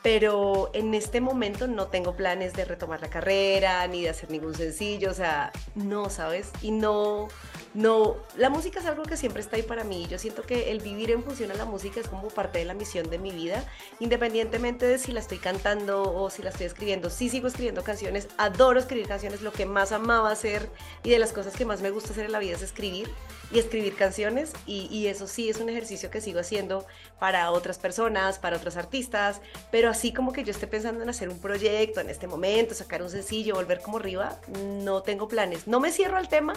pero 0.04 0.68
en 0.75 0.92
este 0.92 1.23
momento 1.23 1.66
no 1.66 1.87
tengo 1.87 2.14
planes 2.14 2.52
de 2.52 2.66
retomar 2.66 3.00
la 3.00 3.08
carrera 3.08 3.87
ni 3.87 4.02
de 4.02 4.11
hacer 4.11 4.30
ningún 4.30 4.54
sencillo, 4.54 5.11
o 5.11 5.14
sea, 5.14 5.50
no, 5.75 6.11
¿sabes? 6.11 6.50
Y 6.61 6.73
no, 6.73 7.28
no, 7.73 8.18
la 8.37 8.50
música 8.50 8.80
es 8.80 8.87
algo 8.87 9.04
que 9.04 9.16
siempre 9.16 9.40
está 9.40 9.56
ahí 9.56 9.62
para 9.62 9.82
mí. 9.82 10.06
Yo 10.11 10.18
siento 10.18 10.42
que 10.42 10.70
el 10.70 10.80
vivir 10.80 11.11
en 11.11 11.25
función 11.25 11.50
a 11.52 11.54
la 11.54 11.64
música 11.64 12.00
es 12.00 12.08
como 12.08 12.28
parte 12.28 12.58
de 12.58 12.66
la 12.66 12.75
misión 12.75 13.08
de 13.08 13.18
mi 13.18 13.30
vida, 13.30 13.64
independientemente 13.99 14.87
de 14.87 14.99
si 14.99 15.11
la 15.11 15.20
estoy 15.20 15.38
cantando 15.38 16.02
o 16.02 16.28
si 16.28 16.42
la 16.42 16.50
estoy 16.50 16.66
escribiendo. 16.66 17.08
Sí 17.08 17.30
sigo 17.30 17.49
escribiendo 17.49 17.82
canciones, 17.82 18.28
adoro 18.37 18.78
escribir 18.78 19.08
canciones, 19.08 19.40
lo 19.40 19.52
que 19.52 19.64
más 19.64 19.90
amaba 19.90 20.30
hacer 20.30 20.68
y 21.02 21.11
de 21.11 21.18
las 21.18 21.32
cosas 21.32 21.54
que 21.56 21.64
más 21.64 21.80
me 21.80 21.88
gusta 21.88 22.12
hacer 22.12 22.26
en 22.26 22.32
la 22.32 22.40
vida 22.40 22.56
es 22.56 22.62
escribir 22.62 23.11
y 23.50 23.58
escribir 23.58 23.94
canciones 23.94 24.52
y, 24.66 25.06
eso 25.06 25.26
sí 25.26 25.50
es 25.50 25.58
un 25.58 25.68
ejercicio 25.68 26.11
que 26.11 26.20
sigo 26.20 26.40
haciendo 26.40 26.87
para 27.20 27.50
otras 27.50 27.78
personas, 27.78 28.38
para 28.38 28.56
otros 28.56 28.76
artistas, 28.76 29.40
pero 29.70 29.90
así 29.95 30.13
como 30.13 30.33
que 30.33 30.43
yo 30.43 30.51
esté 30.51 30.67
pensando 30.67 31.05
en 31.05 31.09
hacer 31.09 31.29
un 31.29 31.39
proyecto 31.39 32.01
en 32.01 32.11
este 32.11 32.27
momento, 32.27 32.75
sacar 32.75 33.01
un 33.01 33.11
sencillo, 33.11 33.55
volver 33.55 33.81
como 33.81 33.99
arriba, 33.99 34.41
no 34.83 35.03
tengo 35.03 35.29
planes. 35.29 35.69
No 35.69 35.79
me 35.79 35.93
cierro 35.93 36.17
al 36.17 36.29
tema 36.29 36.55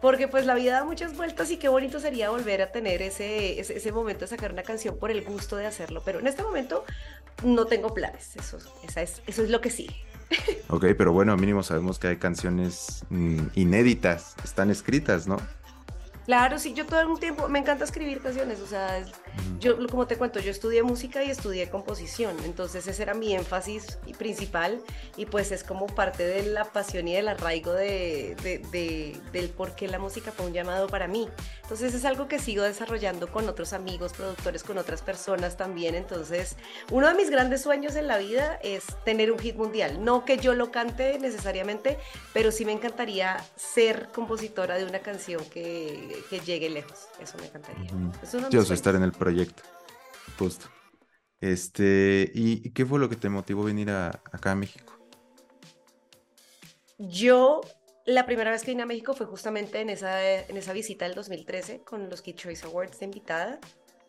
porque 0.00 0.28
pues 0.28 0.46
la 0.46 0.54
vida 0.54 0.74
da 0.74 0.84
muchas 0.84 1.16
vueltas 1.16 1.50
y 1.50 1.56
qué 1.56 1.68
bonito 1.68 1.98
sería 1.98 2.30
volver 2.30 2.62
a 2.62 2.70
tener 2.70 3.02
ese, 3.02 3.58
ese, 3.58 3.92
momento 3.92 4.20
de 4.20 4.28
sacar 4.28 4.52
una 4.52 4.62
canción 4.62 4.96
por 4.96 5.10
el 5.10 5.24
gusto 5.24 5.56
de 5.56 5.66
hacerlo, 5.66 6.02
pero 6.04 6.20
en 6.20 6.28
este 6.28 6.44
momento 6.44 6.84
no 7.42 7.66
tengo 7.66 7.92
planes, 7.92 8.36
eso, 8.36 8.58
esa 8.88 9.02
es, 9.02 9.22
eso 9.26 9.42
es 9.42 9.50
lo 9.50 9.60
que 9.60 9.70
sigue. 9.70 9.96
Ok, 10.70 10.84
pero 10.96 11.12
bueno, 11.12 11.36
mínimo 11.36 11.64
sabemos 11.64 11.98
que 11.98 12.08
hay 12.08 12.16
canciones 12.18 13.02
mm, 13.10 13.46
inéditas, 13.54 14.36
están 14.44 14.70
escritas, 14.70 15.26
¿no? 15.26 15.38
Claro, 16.26 16.58
sí, 16.58 16.74
yo 16.74 16.84
todo 16.84 17.00
el 17.00 17.18
tiempo 17.18 17.48
me 17.48 17.58
encanta 17.58 17.84
escribir 17.84 18.20
canciones, 18.20 18.60
o 18.60 18.66
sea, 18.66 19.02
yo, 19.60 19.76
como 19.88 20.06
te 20.06 20.16
cuento, 20.16 20.40
yo 20.40 20.50
estudié 20.50 20.82
música 20.82 21.22
y 21.24 21.30
estudié 21.30 21.68
composición, 21.68 22.36
entonces 22.44 22.86
ese 22.86 23.02
era 23.02 23.14
mi 23.14 23.34
énfasis 23.34 23.98
principal 24.18 24.80
y 25.16 25.26
pues 25.26 25.52
es 25.52 25.64
como 25.64 25.86
parte 25.86 26.24
de 26.24 26.44
la 26.44 26.64
pasión 26.64 27.08
y 27.08 27.14
del 27.14 27.28
arraigo 27.28 27.72
de, 27.72 28.36
del 29.32 29.48
por 29.50 29.74
qué 29.74 29.88
la 29.88 29.98
música 29.98 30.32
fue 30.32 30.46
un 30.46 30.52
llamado 30.52 30.86
para 30.88 31.08
mí. 31.08 31.28
Entonces 31.62 31.92
es 31.94 32.04
algo 32.04 32.28
que 32.28 32.38
sigo 32.38 32.62
desarrollando 32.62 33.30
con 33.30 33.48
otros 33.48 33.72
amigos, 33.72 34.12
productores, 34.14 34.62
con 34.62 34.78
otras 34.78 35.02
personas 35.02 35.56
también. 35.58 35.94
Entonces, 35.94 36.56
uno 36.90 37.08
de 37.08 37.14
mis 37.14 37.28
grandes 37.28 37.60
sueños 37.60 37.94
en 37.94 38.06
la 38.06 38.16
vida 38.16 38.58
es 38.62 38.84
tener 39.04 39.30
un 39.30 39.38
hit 39.38 39.54
mundial. 39.56 40.02
No 40.02 40.24
que 40.24 40.38
yo 40.38 40.54
lo 40.54 40.70
cante 40.70 41.18
necesariamente, 41.18 41.98
pero 42.32 42.52
sí 42.52 42.64
me 42.64 42.72
encantaría 42.72 43.36
ser 43.56 44.08
compositora 44.14 44.78
de 44.78 44.86
una 44.86 45.00
canción 45.00 45.44
que, 45.52 46.22
que 46.30 46.40
llegue 46.40 46.70
lejos. 46.70 47.08
Eso 47.20 47.36
me 47.38 47.46
encantaría. 47.46 47.90
Dios, 48.50 48.70
estar 48.70 48.94
en 48.94 49.02
el 49.02 49.12
proyecto. 49.28 49.62
Justo. 50.38 50.66
Este, 51.40 52.30
¿y 52.34 52.70
qué 52.70 52.86
fue 52.86 52.98
lo 52.98 53.08
que 53.08 53.16
te 53.16 53.28
motivó 53.28 53.64
venir 53.64 53.90
a, 53.90 54.08
acá 54.08 54.52
a 54.52 54.54
México? 54.54 54.94
Yo, 56.98 57.60
la 58.06 58.24
primera 58.24 58.50
vez 58.50 58.62
que 58.62 58.70
vine 58.70 58.82
a 58.84 58.86
México 58.86 59.12
fue 59.12 59.26
justamente 59.26 59.80
en 59.80 59.90
esa, 59.90 60.24
en 60.24 60.56
esa 60.56 60.72
visita 60.72 61.04
del 61.04 61.14
2013 61.14 61.82
con 61.82 62.08
los 62.08 62.22
Kid 62.22 62.36
Choice 62.36 62.64
Awards 62.66 62.98
de 63.00 63.04
invitada. 63.04 63.60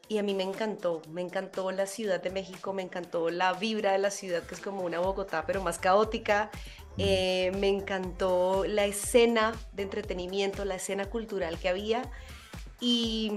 Y 0.08 0.18
a 0.18 0.24
mí 0.24 0.34
me 0.34 0.44
encantó, 0.44 1.02
me 1.10 1.22
encantó 1.22 1.70
la 1.72 1.86
Ciudad 1.86 2.24
de 2.24 2.32
México, 2.32 2.74
me 2.74 2.82
encantó 2.82 3.30
la 3.30 3.54
vibra 3.54 3.92
de 3.92 4.00
la 4.00 4.10
ciudad, 4.10 4.42
que 4.44 4.56
es 4.56 4.62
como 4.62 4.82
una 4.82 5.00
Bogotá, 5.00 5.44
pero 5.46 5.62
más 5.62 5.78
caótica. 5.78 6.50
Eh, 6.98 7.52
me 7.60 7.68
encantó 7.68 8.64
la 8.66 8.86
escena 8.86 9.54
de 9.74 9.84
entretenimiento, 9.84 10.66
la 10.66 10.76
escena 10.76 11.06
cultural 11.10 11.60
que 11.60 11.70
había. 11.70 12.10
Y, 12.80 13.32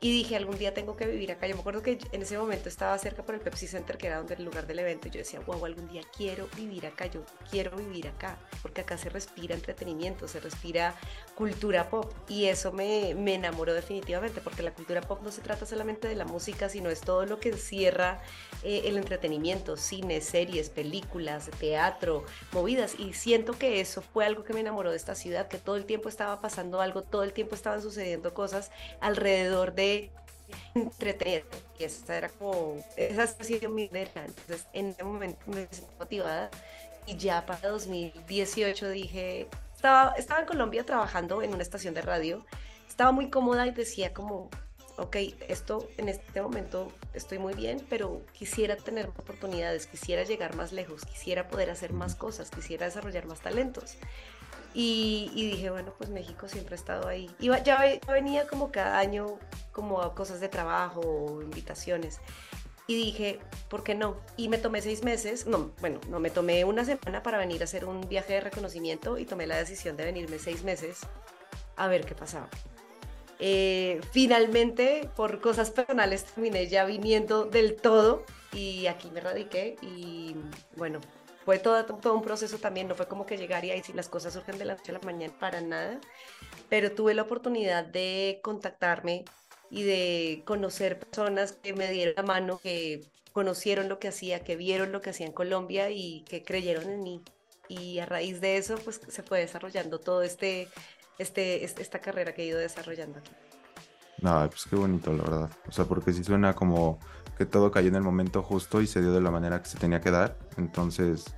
y 0.00 0.12
dije, 0.12 0.36
algún 0.36 0.56
día 0.58 0.72
tengo 0.74 0.96
que 0.96 1.06
vivir 1.06 1.32
acá. 1.32 1.48
Yo 1.48 1.56
me 1.56 1.60
acuerdo 1.60 1.82
que 1.82 1.98
en 2.12 2.22
ese 2.22 2.38
momento 2.38 2.68
estaba 2.68 2.96
cerca 2.98 3.24
por 3.24 3.34
el 3.34 3.40
Pepsi 3.40 3.66
Center, 3.66 3.98
que 3.98 4.06
era 4.06 4.18
donde 4.18 4.34
el 4.34 4.44
lugar 4.44 4.68
del 4.68 4.78
evento. 4.78 5.08
Y 5.08 5.10
yo 5.10 5.18
decía, 5.18 5.40
wow, 5.40 5.64
algún 5.64 5.88
día 5.88 6.02
quiero 6.16 6.46
vivir 6.56 6.86
acá. 6.86 7.06
Yo 7.06 7.22
quiero 7.50 7.76
vivir 7.76 8.06
acá. 8.06 8.38
Porque 8.62 8.82
acá 8.82 8.96
se 8.96 9.08
respira 9.08 9.56
entretenimiento, 9.56 10.28
se 10.28 10.38
respira 10.38 10.94
cultura 11.34 11.90
pop. 11.90 12.12
Y 12.28 12.44
eso 12.44 12.70
me, 12.70 13.16
me 13.16 13.34
enamoró 13.34 13.74
definitivamente. 13.74 14.40
Porque 14.40 14.62
la 14.62 14.72
cultura 14.72 15.00
pop 15.00 15.20
no 15.24 15.32
se 15.32 15.40
trata 15.40 15.66
solamente 15.66 16.06
de 16.06 16.14
la 16.14 16.24
música, 16.24 16.68
sino 16.68 16.90
es 16.90 17.00
todo 17.00 17.26
lo 17.26 17.40
que 17.40 17.48
encierra 17.48 18.22
eh, 18.62 18.82
el 18.84 18.98
entretenimiento: 18.98 19.76
cine, 19.76 20.20
series, 20.20 20.70
películas, 20.70 21.50
teatro, 21.58 22.24
movidas. 22.52 22.94
Y 23.00 23.14
siento 23.14 23.58
que 23.58 23.80
eso 23.80 24.00
fue 24.02 24.24
algo 24.24 24.44
que 24.44 24.52
me 24.52 24.60
enamoró 24.60 24.92
de 24.92 24.96
esta 24.96 25.16
ciudad. 25.16 25.48
Que 25.48 25.58
todo 25.58 25.74
el 25.74 25.86
tiempo 25.86 26.08
estaba 26.08 26.40
pasando 26.40 26.80
algo, 26.80 27.02
todo 27.02 27.24
el 27.24 27.32
tiempo 27.32 27.56
estaban 27.56 27.82
sucediendo 27.82 28.32
cosas 28.32 28.70
alrededor 29.00 29.74
de 29.74 29.87
entretener. 30.74 31.44
Y 31.78 31.84
esa 31.84 32.16
era 32.16 32.28
como, 32.28 32.84
esa 32.96 33.22
ha 33.22 33.44
sido 33.44 33.70
mi 33.70 33.84
idea. 33.84 34.08
Entonces, 34.14 34.66
en 34.72 34.88
ese 34.88 35.04
momento 35.04 35.40
me 35.46 35.66
sentí 35.70 35.94
motivada 35.98 36.50
y 37.06 37.16
ya 37.16 37.46
para 37.46 37.68
2018 37.70 38.90
dije, 38.90 39.48
estaba, 39.74 40.14
estaba 40.18 40.40
en 40.40 40.46
Colombia 40.46 40.84
trabajando 40.84 41.42
en 41.42 41.54
una 41.54 41.62
estación 41.62 41.94
de 41.94 42.02
radio, 42.02 42.44
estaba 42.88 43.12
muy 43.12 43.30
cómoda 43.30 43.66
y 43.66 43.70
decía 43.70 44.12
como, 44.12 44.50
ok, 44.98 45.16
esto 45.48 45.88
en 45.96 46.08
este 46.08 46.42
momento 46.42 46.92
estoy 47.14 47.38
muy 47.38 47.54
bien, 47.54 47.84
pero 47.88 48.20
quisiera 48.32 48.76
tener 48.76 49.06
oportunidades, 49.06 49.86
quisiera 49.86 50.24
llegar 50.24 50.56
más 50.56 50.72
lejos, 50.72 51.04
quisiera 51.04 51.48
poder 51.48 51.70
hacer 51.70 51.92
más 51.92 52.14
cosas, 52.14 52.50
quisiera 52.50 52.86
desarrollar 52.86 53.26
más 53.26 53.40
talentos. 53.40 53.96
Y, 54.80 55.28
dije, 55.34 55.70
bueno, 55.70 55.92
pues 55.98 56.08
México 56.08 56.48
siempre 56.48 56.76
ha 56.76 56.78
estado 56.78 57.08
ahí. 57.08 57.28
Y 57.40 57.48
ya 57.64 57.98
venía 58.06 58.46
como 58.46 58.70
cada 58.70 58.96
año 59.00 59.40
como 59.72 60.02
a 60.02 60.14
cosas 60.14 60.38
de 60.38 60.48
trabajo 60.48 61.00
o 61.00 61.42
invitaciones. 61.42 62.20
Y 62.86 62.94
dije, 62.94 63.40
¿por 63.68 63.82
qué 63.82 63.96
no? 63.96 64.16
Y 64.36 64.48
me 64.48 64.56
tomé 64.56 64.80
seis 64.80 65.02
meses, 65.02 65.48
no, 65.48 65.72
bueno, 65.80 65.98
no, 66.08 66.20
me 66.20 66.30
tomé 66.30 66.64
una 66.64 66.84
semana 66.84 67.24
para 67.24 67.38
venir 67.38 67.60
a 67.60 67.64
hacer 67.64 67.86
un 67.86 68.08
viaje 68.08 68.34
de 68.34 68.40
reconocimiento 68.40 69.18
y 69.18 69.24
tomé 69.24 69.48
la 69.48 69.56
decisión 69.56 69.96
de 69.96 70.04
venirme 70.04 70.38
seis 70.38 70.62
meses 70.62 71.00
a 71.74 71.88
ver 71.88 72.04
qué 72.04 72.14
pasaba. 72.14 72.48
Eh, 73.40 74.00
finalmente, 74.12 75.10
por 75.16 75.40
cosas 75.40 75.72
personales, 75.72 76.22
terminé 76.22 76.68
ya 76.68 76.84
viniendo 76.84 77.46
del 77.46 77.74
todo 77.74 78.24
y 78.52 78.86
aquí 78.86 79.10
me 79.10 79.20
radiqué 79.20 79.74
y 79.82 80.36
bueno, 80.76 81.00
fue 81.48 81.58
todo, 81.58 81.82
todo 81.86 82.12
un 82.12 82.20
proceso 82.20 82.58
también, 82.58 82.88
no 82.88 82.94
fue 82.94 83.08
como 83.08 83.24
que 83.24 83.38
llegaría 83.38 83.74
y 83.74 83.82
si 83.82 83.94
las 83.94 84.10
cosas 84.10 84.34
surgen 84.34 84.58
de 84.58 84.66
la 84.66 84.74
noche 84.74 84.90
a 84.90 84.98
la 84.98 85.00
mañana 85.00 85.32
para 85.40 85.62
nada, 85.62 85.98
pero 86.68 86.92
tuve 86.92 87.14
la 87.14 87.22
oportunidad 87.22 87.86
de 87.86 88.40
contactarme 88.42 89.24
y 89.70 89.82
de 89.82 90.42
conocer 90.44 90.98
personas 90.98 91.52
que 91.52 91.72
me 91.72 91.90
dieron 91.90 92.16
la 92.18 92.22
mano, 92.22 92.58
que 92.62 93.00
conocieron 93.32 93.88
lo 93.88 93.98
que 93.98 94.08
hacía, 94.08 94.44
que 94.44 94.56
vieron 94.56 94.92
lo 94.92 95.00
que 95.00 95.08
hacía 95.08 95.24
en 95.24 95.32
Colombia 95.32 95.88
y 95.88 96.20
que 96.28 96.42
creyeron 96.42 96.90
en 96.90 97.02
mí. 97.02 97.22
Y 97.66 97.98
a 98.00 98.04
raíz 98.04 98.42
de 98.42 98.58
eso, 98.58 98.76
pues 98.84 99.00
se 99.08 99.22
fue 99.22 99.38
desarrollando 99.38 100.00
todo 100.00 100.20
este, 100.20 100.68
este, 101.16 101.64
esta 101.64 101.98
carrera 102.00 102.34
que 102.34 102.42
he 102.42 102.46
ido 102.48 102.58
desarrollando 102.58 103.20
aquí. 103.20 103.32
Pues 104.48 104.66
qué 104.68 104.76
bonito, 104.76 105.14
la 105.14 105.22
verdad. 105.22 105.50
O 105.66 105.72
sea, 105.72 105.86
porque 105.86 106.12
sí 106.12 106.22
suena 106.22 106.54
como 106.54 106.98
que 107.38 107.46
todo 107.46 107.70
cayó 107.70 107.88
en 107.88 107.94
el 107.94 108.02
momento 108.02 108.42
justo 108.42 108.82
y 108.82 108.88
se 108.88 109.00
dio 109.00 109.12
de 109.12 109.20
la 109.20 109.30
manera 109.30 109.62
que 109.62 109.68
se 109.68 109.78
tenía 109.78 110.00
que 110.00 110.10
dar. 110.10 110.36
Entonces, 110.56 111.34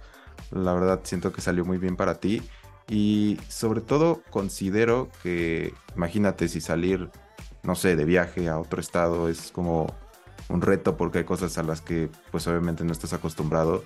la 0.51 0.73
verdad 0.73 1.01
siento 1.05 1.31
que 1.33 1.43
salió 1.43 1.65
muy 1.67 1.77
bien 1.77 1.97
para 1.97 2.15
ti. 2.15 2.43
Y 2.89 3.39
sobre 3.49 3.83
todo 3.83 4.23
considero 4.31 5.11
que, 5.23 5.75
imagínate 5.95 6.49
si 6.49 6.61
salir, 6.61 7.11
no 7.63 7.75
sé, 7.77 7.95
de 7.95 8.05
viaje 8.07 8.49
a 8.49 8.59
otro 8.59 8.81
estado 8.81 9.29
es 9.29 9.53
como 9.53 9.95
un 10.49 10.63
reto 10.63 10.97
porque 10.97 11.19
hay 11.19 11.25
cosas 11.25 11.57
a 11.59 11.63
las 11.63 11.83
que 11.83 12.11
pues 12.33 12.49
obviamente 12.49 12.83
no 12.83 12.93
estás 12.93 13.13
acostumbrado. 13.13 13.85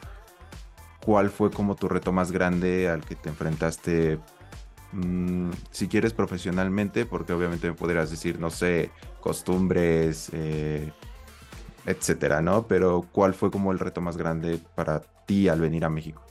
¿Cuál 1.04 1.28
fue 1.28 1.50
como 1.50 1.74
tu 1.74 1.88
reto 1.88 2.12
más 2.12 2.32
grande 2.32 2.88
al 2.88 3.04
que 3.04 3.16
te 3.16 3.28
enfrentaste? 3.28 4.20
Mm, 4.92 5.50
si 5.70 5.88
quieres 5.88 6.14
profesionalmente, 6.14 7.04
porque 7.04 7.32
obviamente 7.32 7.68
me 7.68 7.74
podrías 7.74 8.10
decir, 8.10 8.38
no 8.38 8.50
sé, 8.50 8.90
costumbres, 9.20 10.30
eh, 10.32 10.92
etcétera, 11.86 12.40
¿no? 12.40 12.66
Pero 12.66 13.06
¿cuál 13.12 13.34
fue 13.34 13.50
como 13.50 13.72
el 13.72 13.78
reto 13.78 14.00
más 14.00 14.16
grande 14.16 14.58
para 14.74 15.00
ti 15.26 15.48
al 15.48 15.60
venir 15.60 15.84
a 15.84 15.90
México? 15.90 16.22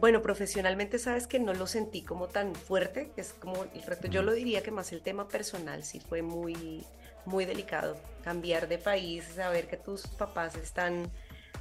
Bueno, 0.00 0.20
profesionalmente 0.20 0.98
sabes 0.98 1.26
que 1.26 1.38
no 1.38 1.54
lo 1.54 1.66
sentí 1.66 2.02
como 2.02 2.28
tan 2.28 2.54
fuerte, 2.54 3.12
es 3.16 3.32
como 3.32 3.64
el 3.64 3.82
reto, 3.82 4.08
yo 4.08 4.22
lo 4.22 4.32
diría 4.32 4.62
que 4.62 4.70
más 4.70 4.92
el 4.92 5.00
tema 5.00 5.26
personal 5.26 5.84
sí 5.84 6.00
fue 6.00 6.20
muy, 6.20 6.84
muy 7.24 7.46
delicado. 7.46 7.96
Cambiar 8.22 8.68
de 8.68 8.78
país, 8.78 9.24
saber 9.34 9.68
que 9.68 9.76
tus 9.76 10.06
papás 10.06 10.54
están 10.56 11.10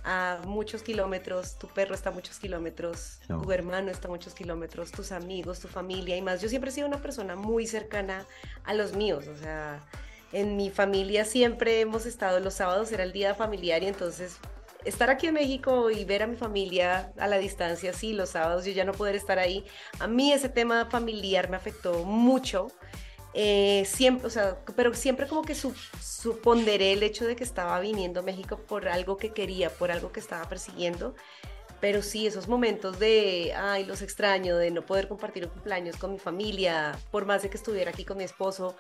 a 0.03 0.39
muchos 0.45 0.83
kilómetros, 0.83 1.57
tu 1.57 1.67
perro 1.67 1.95
está 1.95 2.09
a 2.09 2.13
muchos 2.13 2.38
kilómetros, 2.38 3.19
tu 3.27 3.51
hermano 3.51 3.89
está 3.89 4.07
a 4.07 4.11
muchos 4.11 4.33
kilómetros, 4.33 4.91
tus 4.91 5.11
amigos, 5.11 5.59
tu 5.59 5.67
familia 5.67 6.15
y 6.17 6.21
más. 6.21 6.41
Yo 6.41 6.49
siempre 6.49 6.69
he 6.69 6.73
sido 6.73 6.88
una 6.88 7.01
persona 7.01 7.35
muy 7.35 7.65
cercana 7.65 8.25
a 8.65 8.73
los 8.73 8.93
míos, 8.93 9.27
o 9.27 9.38
sea, 9.38 9.83
en 10.36 10.58
mi 10.58 10.69
familia 10.69 11.24
siempre 11.24 11.80
hemos 11.80 12.06
estado, 12.06 12.41
los 12.41 12.56
sábados 12.56 12.91
era 12.91 13.04
el 13.04 13.13
día 13.13 13.34
familiar 13.36 13.82
y 13.84 13.88
entonces 13.88 14.36
estar 14.84 15.10
aquí 15.10 15.28
en 15.28 15.36
México 15.36 15.89
y 15.89 16.04
ver 16.04 16.24
a 16.24 16.28
mi 16.28 16.36
familia 16.36 17.13
a 17.17 17.28
la 17.28 17.38
distancia, 17.38 17.93
sí, 17.93 18.12
los 18.12 18.32
sábados 18.32 18.65
yo 18.65 18.74
ya 18.74 18.84
no 18.84 18.91
poder 18.91 19.15
estar 19.15 19.39
ahí, 19.39 19.63
a 19.98 20.08
mí 20.08 20.34
ese 20.34 20.50
tema 20.50 20.88
familiar 20.88 21.50
me 21.50 21.56
afectó 21.56 22.04
mucho. 22.04 22.67
Eh, 23.38 23.84
siempre, 23.86 24.28
o 24.28 24.30
sea, 24.30 24.58
pero 24.78 24.93
siempre 24.93 25.28
como 25.28 25.41
que 25.41 25.56
suponderé 25.56 26.93
el 26.93 27.04
hecho 27.04 27.26
de 27.26 27.36
que 27.36 27.43
estaba 27.43 27.80
viniendo 27.82 28.21
a 28.21 28.24
México 28.24 28.58
por 28.58 28.88
algo 28.88 29.17
que 29.17 29.32
quería, 29.32 29.69
por 29.69 29.91
algo 29.91 30.12
que 30.12 30.21
estaba 30.21 30.48
persiguiendo. 30.48 31.15
Pero 31.82 32.02
sí, 32.02 32.28
esos 32.28 32.48
momentos 32.48 32.98
de, 32.98 33.54
ay, 33.54 33.84
los 33.86 34.02
extraño, 34.02 34.56
de 34.56 34.71
no 34.71 34.86
poder 34.86 35.10
compartir 35.10 35.45
un 35.45 35.50
cumpleaños 35.52 35.98
con 35.98 36.13
mi 36.13 36.19
familia, 36.19 36.98
por 37.12 37.26
más 37.26 37.41
de 37.41 37.50
que 37.50 37.58
estuviera 37.58 37.91
aquí 37.91 38.06
con 38.06 38.17
mi 38.17 38.24
esposo, 38.24 38.78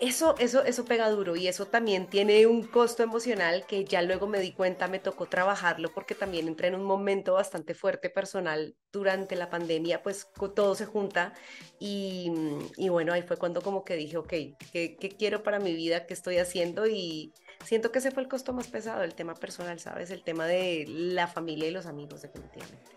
eso, 0.00 0.36
eso, 0.38 0.62
eso 0.64 0.84
pega 0.84 1.10
duro 1.10 1.34
y 1.34 1.48
eso 1.48 1.66
también 1.66 2.06
tiene 2.06 2.46
un 2.46 2.62
costo 2.62 3.02
emocional 3.02 3.64
que 3.66 3.84
ya 3.84 4.00
luego 4.00 4.28
me 4.28 4.38
di 4.38 4.52
cuenta, 4.52 4.86
me 4.86 5.00
tocó 5.00 5.26
trabajarlo 5.26 5.92
porque 5.92 6.14
también 6.14 6.46
entré 6.46 6.68
en 6.68 6.76
un 6.76 6.84
momento 6.84 7.34
bastante 7.34 7.74
fuerte 7.74 8.08
personal 8.08 8.76
durante 8.92 9.34
la 9.34 9.50
pandemia, 9.50 10.02
pues 10.02 10.28
todo 10.54 10.76
se 10.76 10.86
junta 10.86 11.34
y, 11.80 12.32
y 12.76 12.88
bueno, 12.90 13.12
ahí 13.12 13.22
fue 13.22 13.36
cuando 13.36 13.60
como 13.60 13.84
que 13.84 13.96
dije, 13.96 14.16
ok, 14.16 14.28
¿qué, 14.28 14.96
¿qué, 15.00 15.16
quiero 15.18 15.42
para 15.42 15.58
mi 15.58 15.74
vida? 15.74 16.06
¿Qué 16.06 16.14
estoy 16.14 16.38
haciendo? 16.38 16.86
Y 16.86 17.32
siento 17.64 17.90
que 17.90 17.98
ese 17.98 18.12
fue 18.12 18.22
el 18.22 18.28
costo 18.28 18.52
más 18.52 18.68
pesado, 18.68 19.02
el 19.02 19.14
tema 19.14 19.34
personal, 19.34 19.80
¿sabes? 19.80 20.10
El 20.10 20.22
tema 20.22 20.46
de 20.46 20.84
la 20.88 21.26
familia 21.26 21.66
y 21.68 21.72
los 21.72 21.86
amigos, 21.86 22.22
definitivamente. 22.22 22.92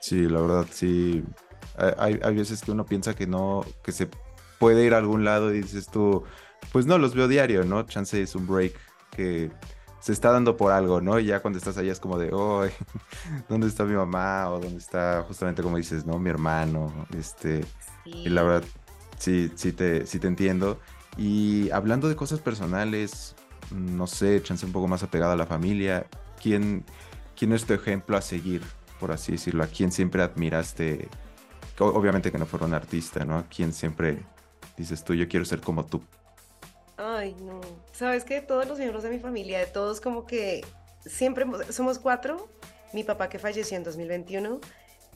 Sí, 0.00 0.22
la 0.28 0.40
verdad, 0.40 0.66
sí. 0.72 1.22
Hay, 1.76 2.18
hay 2.22 2.34
veces 2.34 2.62
que 2.62 2.70
uno 2.70 2.86
piensa 2.86 3.14
que 3.14 3.26
no, 3.26 3.64
que 3.82 3.92
se 3.92 4.08
puede 4.60 4.84
ir 4.84 4.94
a 4.94 4.98
algún 4.98 5.24
lado 5.24 5.52
y 5.52 5.62
dices 5.62 5.88
tú, 5.88 6.22
pues 6.70 6.86
no, 6.86 6.98
los 6.98 7.14
veo 7.14 7.26
diario, 7.26 7.64
¿no? 7.64 7.82
Chance 7.84 8.22
es 8.22 8.34
un 8.36 8.46
break 8.46 8.74
que 9.10 9.50
se 10.00 10.12
está 10.12 10.30
dando 10.30 10.56
por 10.58 10.70
algo, 10.70 11.00
¿no? 11.00 11.18
Y 11.18 11.24
ya 11.24 11.40
cuando 11.40 11.58
estás 11.58 11.78
allá 11.78 11.90
es 11.90 11.98
como 11.98 12.18
de, 12.18 12.30
oh, 12.32 12.64
¿dónde 13.48 13.66
está 13.66 13.84
mi 13.84 13.94
mamá? 13.94 14.50
O 14.50 14.60
¿dónde 14.60 14.76
está 14.76 15.24
justamente 15.26 15.62
como 15.62 15.78
dices, 15.78 16.04
¿no? 16.04 16.18
Mi 16.18 16.30
hermano, 16.30 16.92
este... 17.18 17.64
Y 18.04 18.28
la 18.28 18.42
verdad, 18.42 18.64
sí, 19.18 19.50
sí 19.54 19.72
te, 19.72 20.06
sí 20.06 20.18
te 20.18 20.26
entiendo. 20.26 20.78
Y 21.16 21.70
hablando 21.70 22.08
de 22.08 22.16
cosas 22.16 22.40
personales, 22.40 23.34
no 23.70 24.06
sé, 24.06 24.42
chance 24.42 24.66
un 24.66 24.72
poco 24.72 24.88
más 24.88 25.02
apegada 25.02 25.32
a 25.32 25.36
la 25.36 25.46
familia, 25.46 26.06
¿quién, 26.42 26.84
quién 27.34 27.52
es 27.52 27.64
tu 27.64 27.72
ejemplo 27.72 28.16
a 28.16 28.20
seguir, 28.20 28.62
por 28.98 29.10
así 29.10 29.32
decirlo? 29.32 29.64
¿A 29.64 29.68
quién 29.68 29.90
siempre 29.90 30.22
admiraste? 30.22 31.08
Obviamente 31.78 32.30
que 32.30 32.36
no 32.36 32.44
fuera 32.44 32.66
un 32.66 32.74
artista, 32.74 33.24
¿no? 33.24 33.38
¿A 33.38 33.44
quién 33.44 33.72
siempre 33.72 34.18
dices 34.80 35.04
tú, 35.04 35.14
yo 35.14 35.28
quiero 35.28 35.44
ser 35.44 35.60
como 35.60 35.84
tú? 35.86 36.02
Ay, 36.96 37.34
no. 37.40 37.60
Sabes 37.92 38.24
que 38.24 38.40
todos 38.40 38.66
los 38.66 38.78
miembros 38.78 39.02
de 39.02 39.10
mi 39.10 39.18
familia, 39.18 39.58
de 39.58 39.66
todos 39.66 40.00
como 40.00 40.26
que 40.26 40.64
siempre 41.06 41.46
somos 41.70 41.98
cuatro. 41.98 42.48
Mi 42.92 43.04
papá 43.04 43.28
que 43.28 43.38
falleció 43.38 43.76
en 43.76 43.84
2021, 43.84 44.60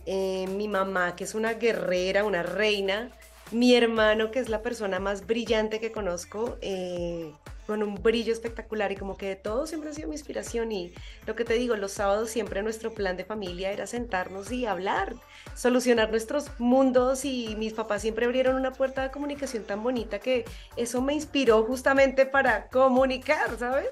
eh, 0.07 0.47
mi 0.49 0.69
mamá 0.69 1.17
que 1.17 1.25
es 1.25 1.35
una 1.35 1.55
guerrera, 1.55 2.25
una 2.25 2.43
reina, 2.43 3.11
mi 3.51 3.75
hermano 3.75 4.31
que 4.31 4.39
es 4.39 4.49
la 4.49 4.63
persona 4.63 5.01
más 5.01 5.27
brillante 5.27 5.81
que 5.81 5.91
conozco, 5.91 6.57
eh, 6.61 7.33
con 7.67 7.83
un 7.83 7.95
brillo 8.03 8.33
espectacular 8.33 8.93
y 8.93 8.97
como 8.97 9.17
que 9.17 9.29
de 9.29 9.37
todo 9.37 9.67
siempre 9.67 9.91
ha 9.91 9.93
sido 9.93 10.09
mi 10.09 10.15
inspiración 10.15 10.73
y 10.73 10.93
lo 11.27 11.35
que 11.35 11.45
te 11.45 11.55
digo, 11.55 11.77
los 11.77 11.93
sábados 11.93 12.31
siempre 12.31 12.63
nuestro 12.63 12.93
plan 12.93 13.17
de 13.17 13.25
familia 13.25 13.73
era 13.73 13.87
sentarnos 13.87 14.51
y 14.53 14.67
hablar, 14.67 15.15
solucionar 15.55 16.11
nuestros 16.11 16.49
mundos 16.59 17.25
y 17.25 17.57
mis 17.57 17.73
papás 17.73 18.03
siempre 18.03 18.27
abrieron 18.27 18.57
una 18.57 18.73
puerta 18.73 19.03
de 19.03 19.11
comunicación 19.11 19.65
tan 19.65 19.83
bonita 19.83 20.19
que 20.19 20.45
eso 20.77 21.01
me 21.01 21.15
inspiró 21.15 21.65
justamente 21.65 22.27
para 22.27 22.69
comunicar, 22.69 23.59
¿sabes? 23.59 23.91